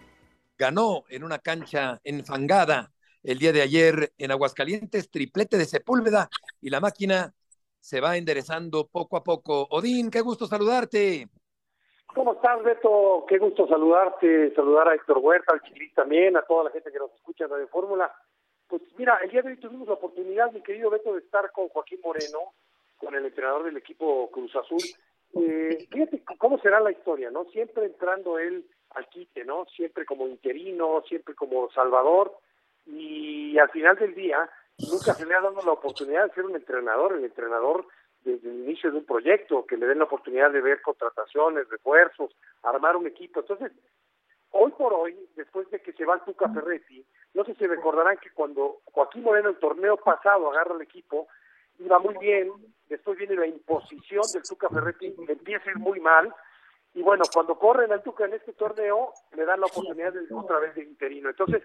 [0.58, 2.92] ganó en una cancha enfangada
[3.24, 6.28] el día de ayer en Aguascalientes, triplete de Sepúlveda
[6.60, 7.34] y la máquina
[7.80, 9.68] se va enderezando poco a poco.
[9.72, 11.30] Odín, qué gusto saludarte.
[12.14, 13.26] ¿Cómo estás, Beto?
[13.26, 17.00] Qué gusto saludarte, saludar a Héctor Huerta, al Chilis también, a toda la gente que
[17.00, 18.14] nos escucha en Radio Fórmula.
[18.68, 21.70] Pues mira, el día de hoy tuvimos la oportunidad, mi querido Beto, de estar con
[21.70, 22.54] Joaquín Moreno,
[22.98, 24.82] con el entrenador del equipo Cruz Azul.
[25.34, 27.46] Eh, fíjate cómo será la historia, ¿no?
[27.46, 29.66] Siempre entrando él al quite, ¿no?
[29.76, 32.38] Siempre como interino, siempre como salvador,
[32.86, 36.56] y al final del día nunca se le ha dado la oportunidad de ser un
[36.56, 37.86] entrenador, el entrenador
[38.24, 42.36] desde el inicio de un proyecto, que le den la oportunidad de ver contrataciones, refuerzos,
[42.64, 43.40] armar un equipo.
[43.40, 43.72] Entonces,
[44.52, 48.18] hoy por hoy, después de que se va el Tuca Ferretti, no sé si recordarán
[48.18, 51.28] que cuando Joaquín Moreno el torneo pasado agarra el equipo,
[51.84, 52.52] iba muy bien,
[52.88, 56.34] después viene la imposición del Tuca Ferretti, empieza a ir muy mal,
[56.94, 60.60] y bueno, cuando corren al Tuca en este torneo, le dan la oportunidad de otra
[60.60, 61.30] vez de interino.
[61.30, 61.64] Entonces,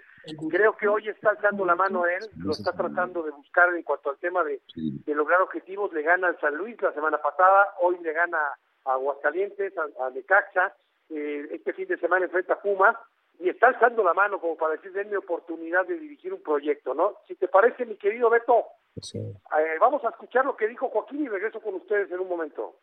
[0.48, 4.10] creo que hoy está alzando la mano él, lo está tratando de buscar en cuanto
[4.10, 4.60] al tema de,
[5.06, 5.92] lograr objetivos.
[5.92, 8.38] Le gana al San Luis la semana pasada, hoy le gana
[8.84, 10.76] a Aguascalientes, a, Necaxa,
[11.10, 12.96] eh, este fin de semana enfrenta a Pumas,
[13.38, 17.16] y está alzando la mano como para decir, denme oportunidad de dirigir un proyecto, ¿no?
[17.26, 18.64] Si te parece, mi querido Beto,
[18.96, 22.74] eh, vamos a escuchar lo que dijo Joaquín y regreso con ustedes en un momento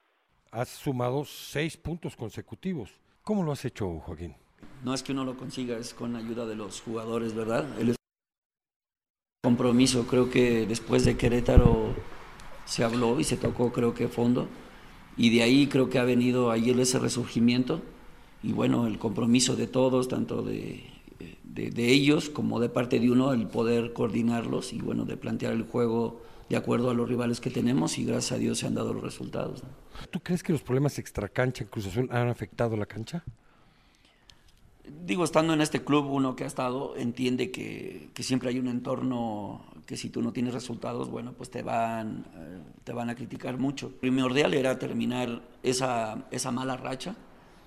[0.54, 2.92] has sumado seis puntos consecutivos.
[3.24, 4.36] ¿Cómo lo has hecho, Joaquín?
[4.84, 7.66] No es que uno lo consiga, es con ayuda de los jugadores, ¿verdad?
[7.80, 7.96] El
[9.44, 11.96] compromiso, creo que después de Querétaro
[12.66, 14.48] se habló y se tocó, creo que fondo,
[15.18, 17.82] y de ahí creo que ha venido ayer ese resurgimiento,
[18.44, 20.84] y bueno, el compromiso de todos, tanto de,
[21.44, 25.64] de ellos como de parte de uno, el poder coordinarlos y bueno, de plantear el
[25.64, 28.94] juego de acuerdo a los rivales que tenemos y gracias a Dios se han dado
[28.94, 29.64] los resultados.
[30.12, 33.24] ¿Tú crees que los problemas extracancha en Cruz Azul han afectado la cancha?
[35.06, 39.66] Digo, estando en este club, uno que ha estado entiende que, siempre hay un entorno
[39.86, 43.58] que si tú no tienes resultados, bueno, pues te van, eh, te van a criticar
[43.58, 43.92] mucho.
[43.92, 47.16] Primordial era terminar esa, esa mala racha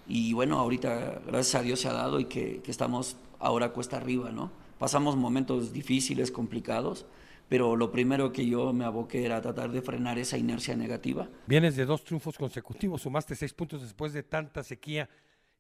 [0.09, 3.97] y bueno, ahorita gracias a Dios se ha dado y que, que estamos ahora cuesta
[3.97, 4.51] arriba, ¿no?
[4.79, 7.07] Pasamos momentos difíciles, complicados,
[7.49, 11.29] pero lo primero que yo me aboqué era tratar de frenar esa inercia negativa.
[11.47, 15.09] Vienes de dos triunfos consecutivos, sumaste seis puntos después de tanta sequía.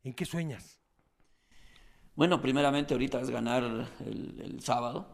[0.02, 0.80] ¿En qué sueñas?
[2.14, 3.62] Bueno, primeramente ahorita es ganar
[4.04, 5.06] el, sábado.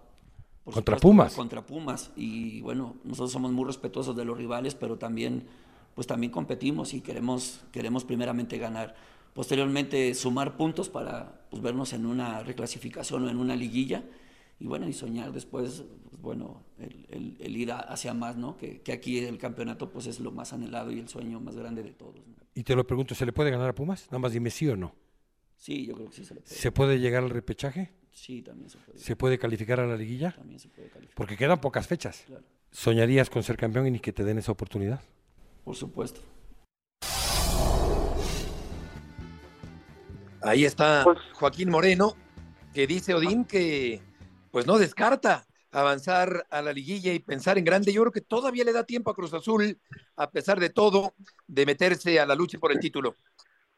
[0.64, 1.34] contra Pumas.
[1.34, 2.10] Contra Pumas.
[2.16, 5.46] Y bueno, nosotros somos muy respetuosos de los rivales, pero también,
[5.94, 8.94] pues también competimos y queremos, queremos primeramente ganar.
[9.32, 14.04] Posteriormente sumar puntos para pues, vernos en una reclasificación o en una liguilla
[14.62, 18.56] y bueno, y soñar después, pues bueno, el, el, ir hacia más, ¿no?
[18.56, 21.82] Que, que, aquí el campeonato pues es lo más anhelado y el sueño más grande
[21.82, 22.14] de todos.
[22.54, 24.06] Y te lo pregunto, ¿se le puede ganar a Pumas?
[24.06, 24.94] Nada más dime sí o no.
[25.56, 26.54] Sí, yo creo que sí se le puede.
[26.54, 27.90] ¿Se puede llegar al repechaje?
[28.12, 28.98] Sí, también se puede.
[28.98, 30.32] ¿Se puede calificar a la liguilla?
[30.32, 31.16] También se puede calificar.
[31.16, 32.22] Porque quedan pocas fechas.
[32.26, 32.44] Claro.
[32.70, 35.00] ¿Soñarías con ser campeón y ni que te den esa oportunidad?
[35.64, 36.20] Por supuesto.
[40.42, 42.14] Ahí está pues Joaquín Moreno,
[42.74, 44.00] que dice Odín que
[44.50, 47.92] pues no descarta avanzar a la liguilla y pensar en grande.
[47.92, 49.78] Yo creo que todavía le da tiempo a Cruz Azul,
[50.16, 51.14] a pesar de todo,
[51.46, 53.14] de meterse a la lucha por el título.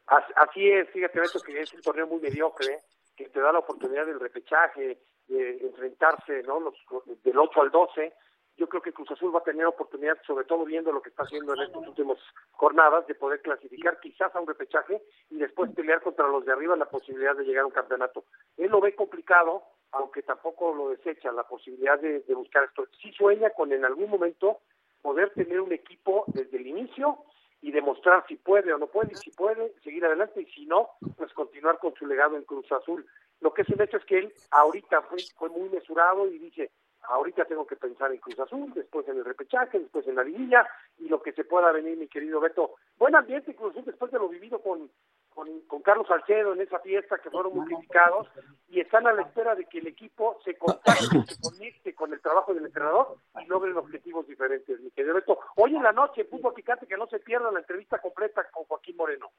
[0.06, 2.80] Así es, fíjate, Beto, que es un torneo muy mediocre,
[3.16, 4.98] que te da la oportunidad del repechaje,
[5.28, 6.60] de enfrentarse ¿no?
[6.60, 6.74] Los,
[7.22, 8.12] del 8 al 12.
[8.56, 11.24] Yo creo que Cruz Azul va a tener oportunidad, sobre todo viendo lo que está
[11.24, 12.18] haciendo en estas últimas
[12.52, 16.76] jornadas, de poder clasificar quizás a un repechaje y después pelear contra los de arriba
[16.76, 18.24] la posibilidad de llegar a un campeonato.
[18.56, 22.86] Él lo ve complicado, aunque tampoco lo desecha, la posibilidad de, buscar esto.
[23.02, 24.60] Sí sueña con en algún momento
[25.02, 27.18] poder tener un equipo desde el inicio
[27.60, 30.90] y demostrar si puede o no puede, y si puede, seguir adelante, y si no,
[31.16, 33.06] pues continuar con su legado en Cruz Azul.
[33.40, 36.70] Lo que es un hecho es que él ahorita fue, fue muy mesurado y dice,
[37.08, 40.66] ahorita tengo que pensar en Cruz Azul, después en el repechaje, después en la liguilla,
[40.98, 42.74] y lo que se pueda venir, mi querido Beto.
[42.96, 44.90] Buen ambiente Cruz Azul después de lo vivido con,
[45.34, 48.26] con, Carlos Salcedo en esa fiesta que fueron muy criticados
[48.68, 52.20] y están a la espera de que el equipo se contacte, se conecte con el
[52.20, 55.38] trabajo del entrenador y logren objetivos diferentes, mi querido Beto.
[55.56, 58.96] Hoy en la noche, Fútbol Picante, que no se pierda la entrevista completa con Joaquín
[58.96, 59.30] Moreno.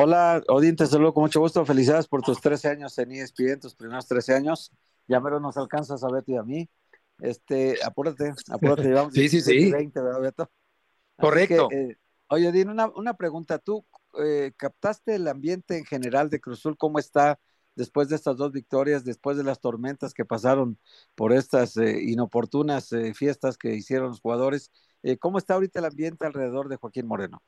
[0.00, 1.64] Hola, Odín, te saludo con mucho gusto.
[1.66, 4.70] Felicidades por tus 13 años en ESPN, tus primeros 13 años.
[5.08, 6.68] Ya mero nos alcanzas a Beto y a mí.
[7.18, 9.14] Este, apúrate, apúrate, vamos.
[9.14, 9.72] sí, sí, sí.
[9.72, 10.50] 20, ¿verdad, Beto?
[11.16, 11.68] Correcto.
[11.72, 11.96] Eh,
[12.28, 13.58] oye, Odín, una, una pregunta.
[13.58, 13.84] ¿Tú
[14.18, 17.38] eh, captaste el ambiente en general de Cruzul, cómo está
[17.74, 20.78] después de estas dos victorias, después de las tormentas que pasaron
[21.14, 24.72] por estas eh, inoportunas eh, fiestas que hicieron los jugadores.
[25.20, 27.40] ¿Cómo está ahorita el ambiente alrededor de Joaquín Moreno?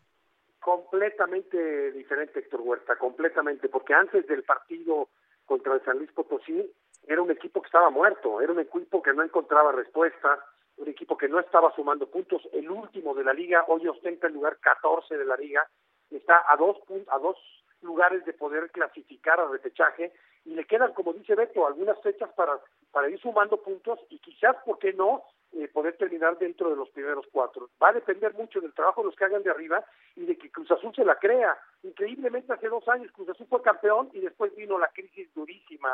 [0.60, 5.08] Completamente diferente, Héctor Huerta, completamente, porque antes del partido
[5.46, 6.72] contra el San Luis Potosí
[7.06, 10.44] era un equipo que estaba muerto, era un equipo que no encontraba respuesta,
[10.76, 12.42] un equipo que no estaba sumando puntos.
[12.52, 15.68] El último de la liga, hoy ostenta el lugar 14 de la liga,
[16.10, 16.78] está a dos,
[17.08, 17.36] a dos
[17.82, 20.12] lugares de poder clasificar al repechaje
[20.44, 22.60] y le quedan, como dice Beto, algunas fechas para
[22.92, 25.22] para ir sumando puntos y quizás, ¿por qué no?,
[25.52, 27.70] eh, poder terminar dentro de los primeros cuatro.
[27.82, 29.84] Va a depender mucho del trabajo de los que hagan de arriba
[30.14, 31.58] y de que Cruz Azul se la crea.
[31.82, 35.90] Increíblemente hace dos años Cruz Azul fue campeón y después vino la crisis durísima.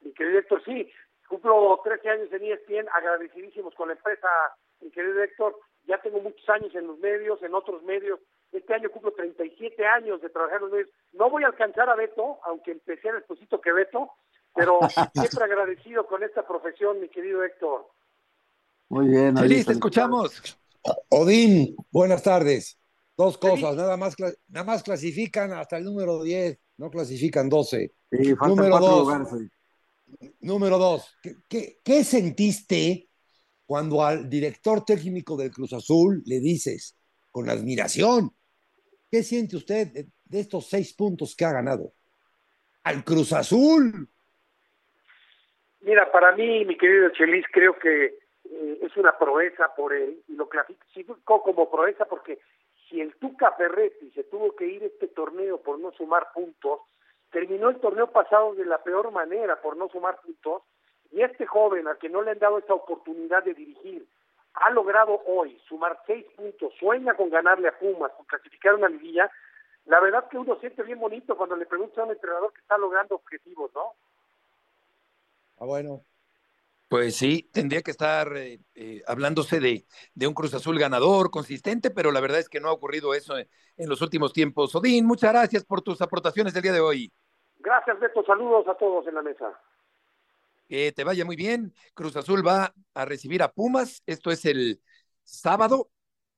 [0.00, 0.90] Mi querido Héctor, sí,
[1.28, 4.28] cumplo 13 años en ESPN, agradecidísimos con la empresa,
[4.80, 8.20] mi querido Héctor, ya tengo muchos años en los medios, en otros medios,
[8.52, 10.90] este año cumplo 37 años de trabajar en los medios.
[11.12, 14.10] No voy a alcanzar a Beto, aunque empecé despuésito que Beto,
[14.54, 14.80] pero
[15.14, 17.86] siempre agradecido con esta profesión, mi querido Héctor.
[18.88, 19.36] Muy bien.
[19.36, 20.58] Feliz, te escuchamos.
[21.10, 22.78] Odín, buenas tardes.
[23.16, 24.14] Dos cosas, nada más,
[24.48, 27.92] nada más clasifican hasta el número 10, no clasifican 12.
[28.10, 29.28] Sí, número dos, lugares
[30.40, 31.16] Número dos,
[31.48, 33.08] ¿qué, sentiste
[33.66, 36.98] cuando al director técnico del Cruz Azul le dices,
[37.30, 38.30] con admiración,
[39.10, 41.92] ¿qué siente usted de, de estos seis puntos que ha ganado?
[42.84, 44.08] Al Cruz Azul.
[45.80, 48.18] Mira, para mí, mi querido Chelis, creo que
[48.50, 52.38] eh, es una proeza por él y lo clasificó como proeza porque
[52.88, 56.80] si el Tuca Ferretti se tuvo que ir este torneo por no sumar puntos,
[57.30, 60.62] terminó el torneo pasado de la peor manera por no sumar puntos
[61.10, 64.06] y este joven al que no le han dado esta oportunidad de dirigir
[64.54, 69.30] ha logrado hoy sumar seis puntos, sueña con ganarle a Pumas, con clasificar una liguilla,
[69.86, 72.76] la verdad que uno siente bien bonito cuando le pregunta a un entrenador que está
[72.76, 73.92] logrando objetivos, ¿no?
[75.58, 76.00] Ah, bueno.
[76.88, 79.84] Pues sí, tendría que estar eh, eh, hablándose de,
[80.14, 83.36] de, un Cruz Azul ganador, consistente, pero la verdad es que no ha ocurrido eso
[83.36, 84.74] en, en, los últimos tiempos.
[84.74, 87.12] Odín, muchas gracias por tus aportaciones del día de hoy.
[87.58, 88.24] Gracias, Beto.
[88.24, 89.52] Saludos a todos en la mesa.
[90.66, 91.74] Que te vaya muy bien.
[91.92, 94.02] Cruz Azul va a recibir a Pumas.
[94.06, 94.80] Esto es el
[95.24, 95.90] sábado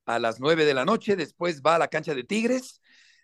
[0.06, 1.14] a las nueve de la noche.
[1.14, 2.80] Después va a la cancha de Tigres.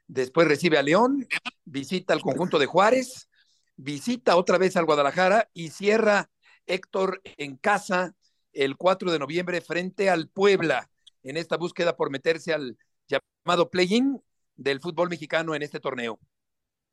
[0.07, 1.27] Después recibe a León.
[1.65, 3.29] Visita al conjunto de Juárez.
[3.77, 6.31] Visita otra vez al Guadalajara y cierra
[6.67, 8.15] Héctor en casa
[8.53, 10.91] el 4 de noviembre frente al Puebla
[11.23, 14.23] en esta búsqueda por meterse al llamado play-in
[14.57, 16.19] del fútbol mexicano en este torneo.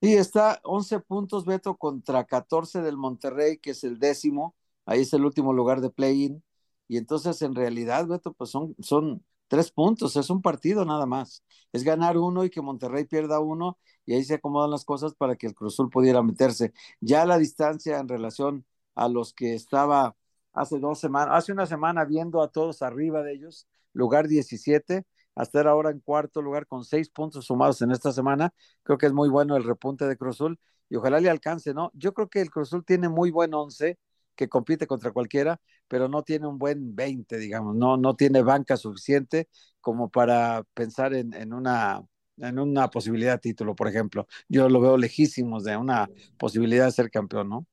[0.02, 4.56] Sí, está 11 puntos, Beto, contra 14 del Monterrey, que es el décimo.
[4.86, 6.44] Ahí es el último lugar de play-in.
[6.90, 11.44] Y entonces, en realidad, Beto, pues son, son tres puntos, es un partido nada más.
[11.72, 15.38] Es ganar uno y que Monterrey pierda uno, y ahí se acomodan las cosas para
[15.38, 16.74] que el Cruzul pudiera meterse.
[17.00, 18.66] Ya la distancia en relación
[18.96, 20.16] a los que estaba
[20.54, 25.62] hace dos semanas, hace una semana viendo a todos arriba de ellos, lugar 17, hasta
[25.62, 28.54] ahora en cuarto lugar con seis puntos sumados en esta semana.
[28.84, 31.92] Creo que es muy bueno el repunte de Cruzul y ojalá le alcance, ¿no?
[31.96, 33.98] Yo creo que el Cruzul tiene muy buen once
[34.36, 38.78] que compite contra cualquiera, pero no tiene un buen 20, digamos, no, no tiene banca
[38.78, 39.48] suficiente
[39.82, 42.04] como para pensar en, en una
[42.38, 44.28] en una posibilidad de título, por ejemplo.
[44.50, 47.68] Yo lo veo lejísimos de una posibilidad de ser campeón, ¿no?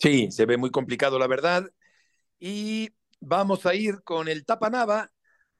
[0.00, 1.70] Sí, se ve muy complicado, la verdad.
[2.38, 2.88] Y
[3.20, 5.10] vamos a ir con el Tapanava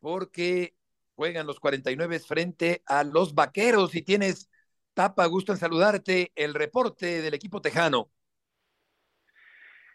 [0.00, 0.74] porque
[1.14, 3.94] juegan los 49 frente a los Vaqueros.
[3.94, 4.50] Y tienes,
[4.94, 8.10] Tapa, gusto en saludarte, el reporte del equipo tejano.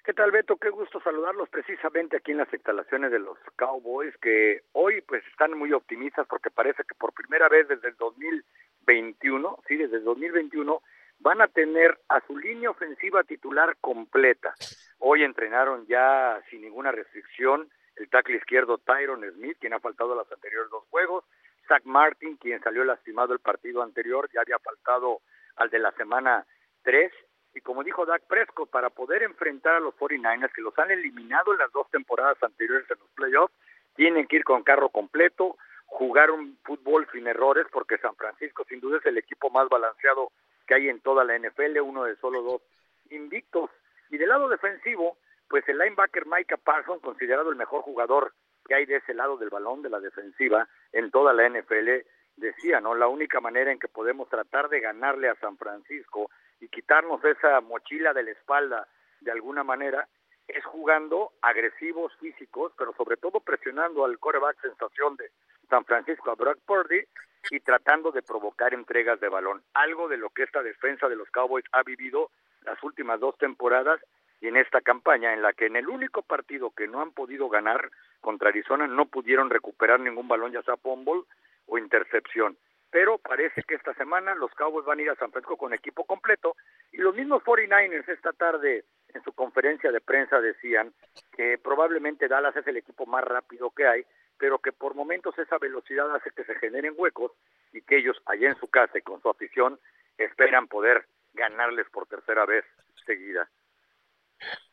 [0.06, 0.58] ¿Qué tal, Beto?
[0.58, 5.58] Qué gusto saludarlos precisamente aquí en las instalaciones de los Cowboys, que hoy pues están
[5.58, 10.84] muy optimistas porque parece que por primera vez desde el 2021, sí, desde el 2021,
[11.20, 14.54] van a tener a su línea ofensiva titular completa.
[15.00, 20.18] Hoy entrenaron ya sin ninguna restricción el tackle izquierdo Tyron Smith, quien ha faltado a
[20.18, 21.24] los anteriores dos juegos,
[21.68, 25.22] Zach Martin, quien salió lastimado el partido anterior, ya había faltado
[25.56, 26.46] al de la semana
[26.84, 27.12] 3,
[27.56, 31.54] y como dijo Dak Prescott, para poder enfrentar a los 49ers, que los han eliminado
[31.54, 33.54] en las dos temporadas anteriores en los playoffs,
[33.96, 38.82] tienen que ir con carro completo, jugar un fútbol sin errores, porque San Francisco sin
[38.82, 40.32] duda es el equipo más balanceado
[40.66, 42.62] que hay en toda la NFL, uno de solo dos
[43.10, 43.70] invictos.
[44.10, 45.18] Y del lado defensivo,
[45.50, 48.34] pues el linebacker Micah Parsons, considerado el mejor jugador
[48.68, 51.90] que hay de ese lado del balón de la defensiva en toda la NFL,
[52.36, 52.96] decía, ¿no?
[52.96, 57.62] La única manera en que podemos tratar de ganarle a San Francisco y quitarnos esa
[57.62, 58.88] mochila de la espalda
[59.22, 60.08] de alguna manera
[60.48, 65.32] es jugando agresivos físicos, pero sobre todo presionando al coreback sensación de
[65.70, 67.04] San Francisco a Brock Purdy
[67.52, 71.30] y tratando de provocar entregas de balón, algo de lo que esta defensa de los
[71.30, 72.32] Cowboys ha vivido
[72.64, 74.02] las últimas dos temporadas
[74.42, 77.50] y en esta campaña en la que en el único partido que no han podido
[77.50, 77.90] ganar
[78.22, 81.24] contra Arizona no pudieron recuperar ningún balón ya sea fumble
[81.68, 82.58] o intercepción.
[82.92, 86.06] Pero parece que esta semana los Cowboys van a ir a San Francisco con equipo
[86.06, 86.56] completo
[86.92, 90.94] y los mismos 49ers esta tarde en su conferencia de prensa decían
[91.36, 94.06] que probablemente Dallas es el equipo más rápido que hay,
[94.38, 97.32] pero que por momentos esa velocidad hace que se generen huecos
[97.74, 99.80] y que ellos allá en su casa y con su afición
[100.18, 102.66] esperan poder ganarles por tercera vez
[103.06, 103.50] seguida.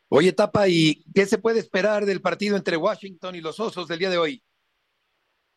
[0.09, 3.99] Oye, Tapa, ¿y qué se puede esperar del partido entre Washington y los Osos del
[3.99, 4.43] día de hoy?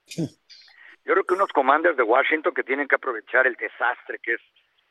[0.07, 4.41] Yo creo que unos commanders de Washington que tienen que aprovechar el desastre que es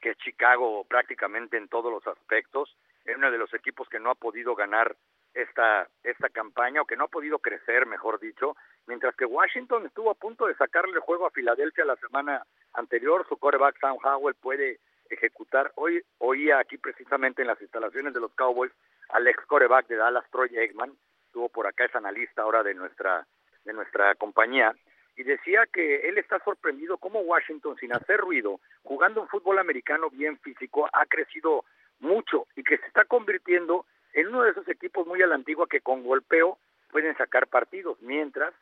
[0.01, 4.11] que es Chicago prácticamente en todos los aspectos, es uno de los equipos que no
[4.11, 4.95] ha podido ganar
[5.34, 8.55] esta esta campaña o que no ha podido crecer, mejor dicho,
[8.88, 13.25] mientras que Washington estuvo a punto de sacarle el juego a Filadelfia la semana anterior,
[13.27, 14.79] su quarterback Sam Howell puede
[15.09, 15.71] ejecutar.
[15.75, 18.71] Hoy oía aquí precisamente en las instalaciones de los Cowboys
[19.09, 20.91] al ex coreback de Dallas, Troy Eggman,
[21.27, 23.27] estuvo por acá, es analista ahora de nuestra,
[23.63, 24.73] de nuestra compañía,
[25.15, 30.09] y decía que él está sorprendido cómo Washington, sin hacer ruido, jugando un fútbol americano
[30.09, 31.63] bien físico, ha crecido
[31.99, 35.67] mucho y que se está convirtiendo en uno de esos equipos muy a la antigua
[35.69, 36.57] que con golpeo
[36.91, 38.53] pueden sacar partidos, mientras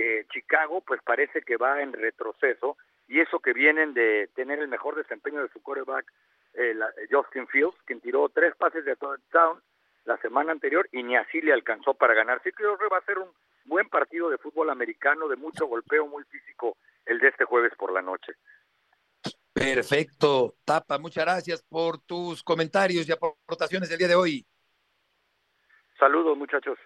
[0.00, 4.68] que Chicago pues parece que va en retroceso y eso que vienen de tener el
[4.68, 6.10] mejor desempeño de su quarterback
[6.54, 6.74] eh,
[7.10, 9.60] Justin Fields, quien tiró tres pases de touchdown
[10.06, 12.40] la semana anterior y ni así le alcanzó para ganar.
[12.42, 13.28] Sí creo que va a ser un
[13.66, 17.92] buen partido de fútbol americano, de mucho golpeo, muy físico, el de este jueves por
[17.92, 18.32] la noche.
[19.52, 24.46] Perfecto, Tapa, muchas gracias por tus comentarios y aportaciones del día de hoy.
[25.98, 26.78] Saludos, muchachos.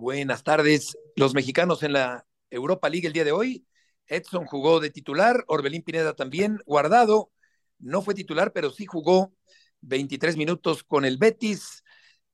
[0.00, 0.96] Buenas tardes.
[1.16, 3.66] Los mexicanos en la Europa League el día de hoy.
[4.06, 7.32] Edson jugó de titular, Orbelín Pineda también, guardado,
[7.80, 9.32] no fue titular, pero sí jugó
[9.80, 11.82] 23 minutos con el Betis.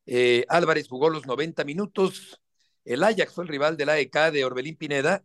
[0.05, 2.39] Eh, Álvarez jugó los 90 minutos.
[2.85, 5.25] El Ajax fue el rival del AEK de Orbelín Pineda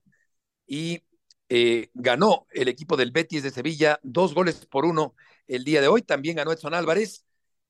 [0.66, 1.04] y
[1.50, 5.14] eh, ganó el equipo del Betis de Sevilla dos goles por uno
[5.46, 6.04] el día de hoy.
[6.04, 7.26] También ganó Edson Álvarez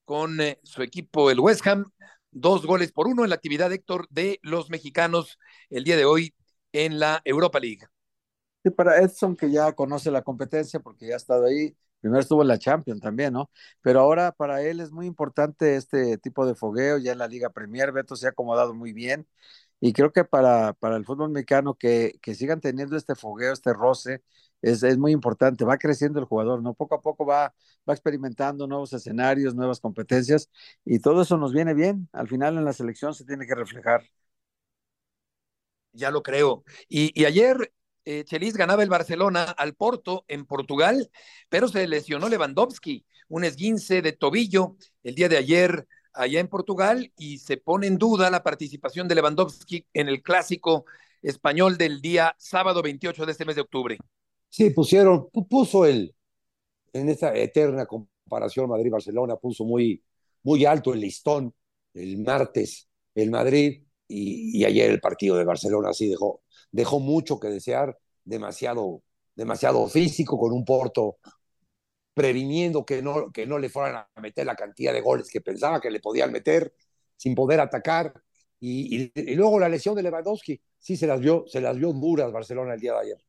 [0.06, 1.92] con eh, su equipo el West Ham,
[2.32, 5.38] dos goles por uno en la actividad Héctor de los mexicanos
[5.70, 6.34] el día de hoy
[6.72, 7.88] en la Europa League.
[8.64, 12.42] Sí, para Edson que ya conoce la competencia porque ya ha estado ahí, Primero estuvo
[12.42, 13.52] en la Champions también, ¿no?
[13.82, 17.50] Pero ahora para él es muy importante este tipo de fogueo, ya en la Liga
[17.50, 19.28] Premier, Beto se ha acomodado muy bien.
[19.80, 23.74] Y creo que para, para el fútbol mexicano que, que sigan teniendo este fogueo, este
[23.74, 24.24] roce,
[24.62, 25.66] es, es, muy importante.
[25.66, 26.74] Va creciendo el jugador, ¿no?
[26.74, 27.54] Poco a poco va,
[27.90, 30.50] va experimentando nuevos escenarios, nuevas competencias,
[30.86, 32.10] y todo eso nos viene bien.
[32.14, 34.04] Al final en la selección se tiene que reflejar.
[35.94, 36.64] Ya lo creo.
[36.88, 37.72] Y, y ayer
[38.06, 41.10] eh, Chelis ganaba el Barcelona al Porto en Portugal,
[41.50, 45.88] pero se lesionó Lewandowski, un esguince de tobillo el día de ayer
[46.20, 50.86] allá en Portugal y se pone en duda la participación de Lewandowski en el clásico
[51.22, 53.98] español del día sábado 28 de este mes de octubre.
[54.50, 56.14] Sí, pusieron, puso él
[56.94, 60.04] en esta eterna comparación Madrid-Barcelona, puso muy,
[60.44, 61.54] muy alto el listón
[61.94, 66.42] el martes el Madrid y, y ayer el partido de Barcelona así dejó,
[66.72, 69.04] dejó mucho que desear, demasiado,
[69.36, 71.18] demasiado físico, con un Porto
[72.20, 75.80] previniendo que no, que no le fueran a meter la cantidad de goles que pensaba
[75.80, 76.74] que le podían meter,
[77.16, 78.14] sin poder atacar.
[78.60, 82.74] Y, luego la lesión de Lewandowski, sí se las vio, se las vio duras Barcelona
[82.74, 83.26] el día de ayer.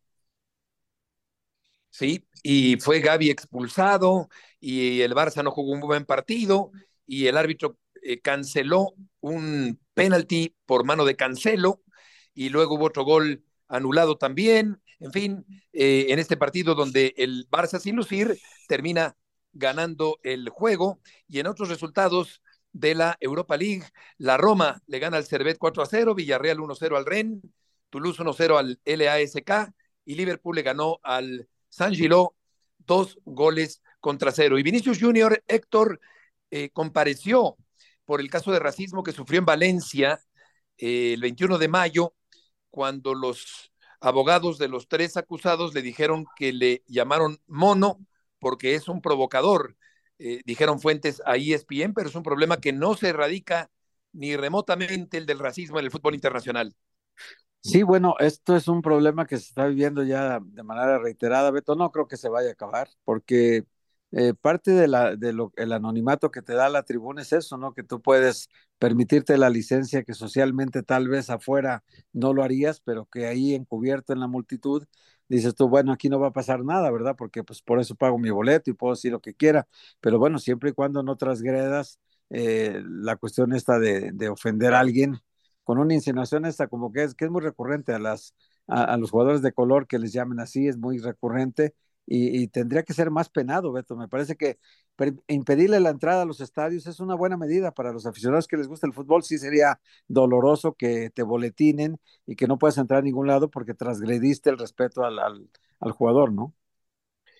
[1.88, 4.28] Sí, y fue Gaby expulsado,
[4.58, 6.72] y el Barça no jugó un buen partido,
[7.06, 11.82] y el árbitro eh, canceló un penalti por mano de Cancelo,
[12.34, 14.82] y luego hubo otro gol anulado también.
[15.00, 18.38] En fin, eh, en este partido donde el Barça sin lucir
[18.68, 19.16] termina
[19.52, 22.42] ganando el juego y en otros resultados
[22.72, 23.84] de la Europa League,
[24.18, 27.42] la Roma le gana al Servet 4 a 0, Villarreal 1 0 al Ren,
[27.88, 29.72] Toulouse 1 0 al LASK
[30.04, 32.34] y Liverpool le ganó al San Gilo
[32.78, 34.58] dos goles contra cero.
[34.58, 36.00] Y Vinicius Junior, Héctor,
[36.50, 37.56] eh, compareció
[38.04, 40.20] por el caso de racismo que sufrió en Valencia
[40.76, 42.14] eh, el 21 de mayo
[42.70, 43.69] cuando los
[44.00, 47.98] abogados de los tres acusados le dijeron que le llamaron mono
[48.38, 49.76] porque es un provocador,
[50.18, 53.70] eh, dijeron fuentes a ESPN, pero es un problema que no se erradica
[54.12, 56.74] ni remotamente el del racismo en el fútbol internacional.
[57.62, 61.74] Sí, bueno, esto es un problema que se está viviendo ya de manera reiterada, Beto.
[61.76, 63.66] No creo que se vaya a acabar, porque
[64.12, 67.74] eh, parte de la, de el anonimato que te da la tribuna es eso, ¿no?
[67.74, 68.48] Que tú puedes
[68.78, 74.12] permitirte la licencia que socialmente tal vez afuera no lo harías, pero que ahí encubierto
[74.12, 74.84] en la multitud
[75.28, 77.14] dices tú, bueno, aquí no va a pasar nada, ¿verdad?
[77.16, 79.68] Porque pues por eso pago mi boleto y puedo decir lo que quiera,
[80.00, 82.00] pero bueno, siempre y cuando no transgredas
[82.30, 85.18] eh, la cuestión esta de, de, ofender a alguien
[85.64, 88.34] con una insinuación esta como que es, que es muy recurrente a, las,
[88.66, 91.74] a los jugadores de color que les llamen así, es muy recurrente
[92.06, 93.96] y, y, tendría que ser más penado, Beto.
[93.96, 94.58] Me parece que
[95.28, 98.68] impedirle la entrada a los estadios es una buena medida para los aficionados que les
[98.68, 99.22] gusta el fútbol.
[99.22, 103.74] Sí sería doloroso que te boletinen y que no puedas entrar a ningún lado porque
[103.74, 105.48] transgrediste el respeto al, al,
[105.78, 106.54] al jugador, ¿no?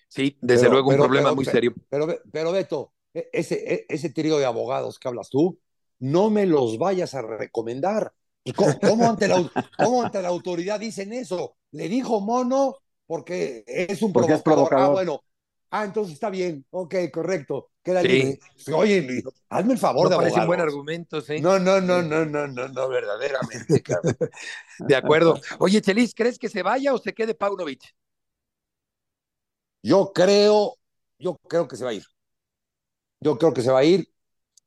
[0.07, 1.73] Sí, desde pero, luego un pero, problema pero, muy serio.
[1.89, 5.59] Pero, pero Beto, e, ese, e, ese trío de abogados que hablas tú,
[5.99, 8.13] no me los vayas a recomendar.
[8.81, 11.57] ¿Cómo, ante, la, ante la autoridad dicen eso?
[11.71, 12.77] Le dijo mono
[13.11, 14.73] porque es un provocador.
[14.73, 15.21] Ah, bueno.
[15.69, 16.65] Ah, entonces está bien.
[16.69, 17.71] Ok, correcto.
[17.83, 18.39] Queda sí.
[18.73, 21.41] Oye, hazme el favor no de parece un buen argumento, sí.
[21.41, 23.83] No, no, no, no, no, no, no, verdaderamente,
[24.79, 25.37] De acuerdo.
[25.59, 27.81] Oye, Chelis, ¿crees que se vaya o se quede Paunovic?
[29.83, 30.77] Yo creo,
[31.19, 32.05] yo creo que se va a ir.
[33.19, 34.07] Yo creo que se va a ir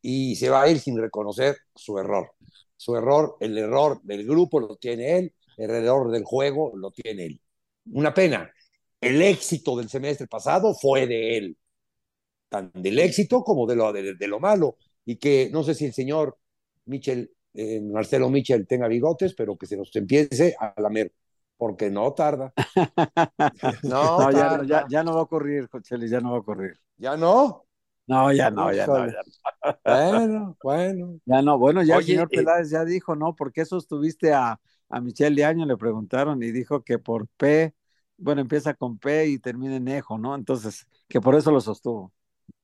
[0.03, 2.32] y se va a ir sin reconocer su error.
[2.76, 7.24] Su error, el error del grupo lo tiene él, el error del juego lo tiene
[7.24, 7.40] él.
[7.93, 8.51] Una pena.
[9.01, 11.59] El éxito del semestre pasado fue de él,
[12.49, 14.78] tan del éxito como de lo, de, lo malo.
[15.05, 16.39] Y que no sé si el señor
[16.87, 21.12] Michel, eh, Marcelo Michel tenga bigotes, pero que se nos empiece a lamer
[21.57, 22.53] porque no tarda.
[23.82, 26.78] no, Ya, ya, no va a ocurrir, Cocheli, ya no va a ocurrir.
[26.97, 27.66] ¿Ya no?
[28.07, 29.76] No, ya no, ya no, ya no.
[29.82, 31.20] Bueno, bueno.
[31.24, 33.35] Ya no, bueno, ya el señor eh, Peláez ya dijo, ¿no?
[33.35, 35.66] ¿Por qué sostuviste a, a Michelle Año?
[35.66, 37.74] Le preguntaron y dijo que por P,
[38.16, 40.35] bueno, empieza con P y termina en Ejo, ¿no?
[40.35, 42.12] Entonces, que por eso lo sostuvo.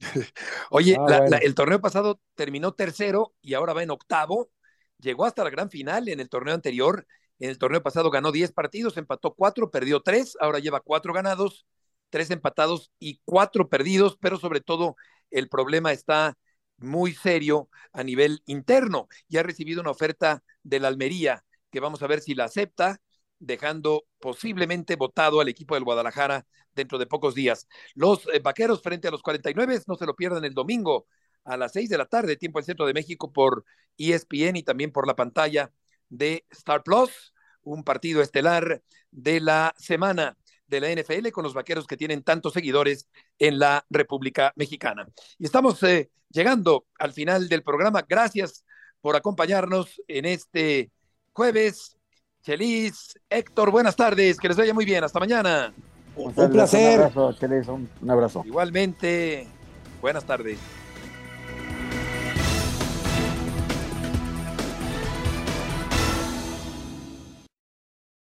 [0.71, 4.51] Oye, ah, el torneo pasado terminó tercero y ahora va en octavo.
[4.99, 7.07] Llegó hasta la gran final en el torneo anterior
[7.41, 11.67] en el torneo pasado ganó 10 partidos, empató 4, perdió 3, ahora lleva 4 ganados,
[12.11, 14.95] 3 empatados y 4 perdidos, pero sobre todo
[15.31, 16.37] el problema está
[16.77, 22.03] muy serio a nivel interno y ha recibido una oferta de la Almería que vamos
[22.03, 23.01] a ver si la acepta,
[23.39, 27.67] dejando posiblemente votado al equipo del Guadalajara dentro de pocos días.
[27.95, 31.07] Los eh, vaqueros frente a los 49 no se lo pierdan el domingo
[31.45, 33.65] a las 6 de la tarde, tiempo del centro de México por
[33.97, 35.73] ESPN y también por la pantalla
[36.09, 41.87] de Star Plus, un partido estelar de la semana de la NFL con los vaqueros
[41.87, 43.09] que tienen tantos seguidores
[43.39, 45.07] en la República Mexicana.
[45.39, 48.05] Y estamos eh, llegando al final del programa.
[48.09, 48.65] Gracias
[49.01, 50.91] por acompañarnos en este
[51.33, 51.97] jueves.
[52.43, 55.05] Chelis, Héctor, buenas tardes, que les vaya muy bien.
[55.05, 55.73] Hasta mañana.
[56.17, 57.01] Un, placer.
[57.01, 58.43] Un abrazo, un abrazo.
[58.47, 59.47] Igualmente,
[60.01, 60.59] buenas tardes.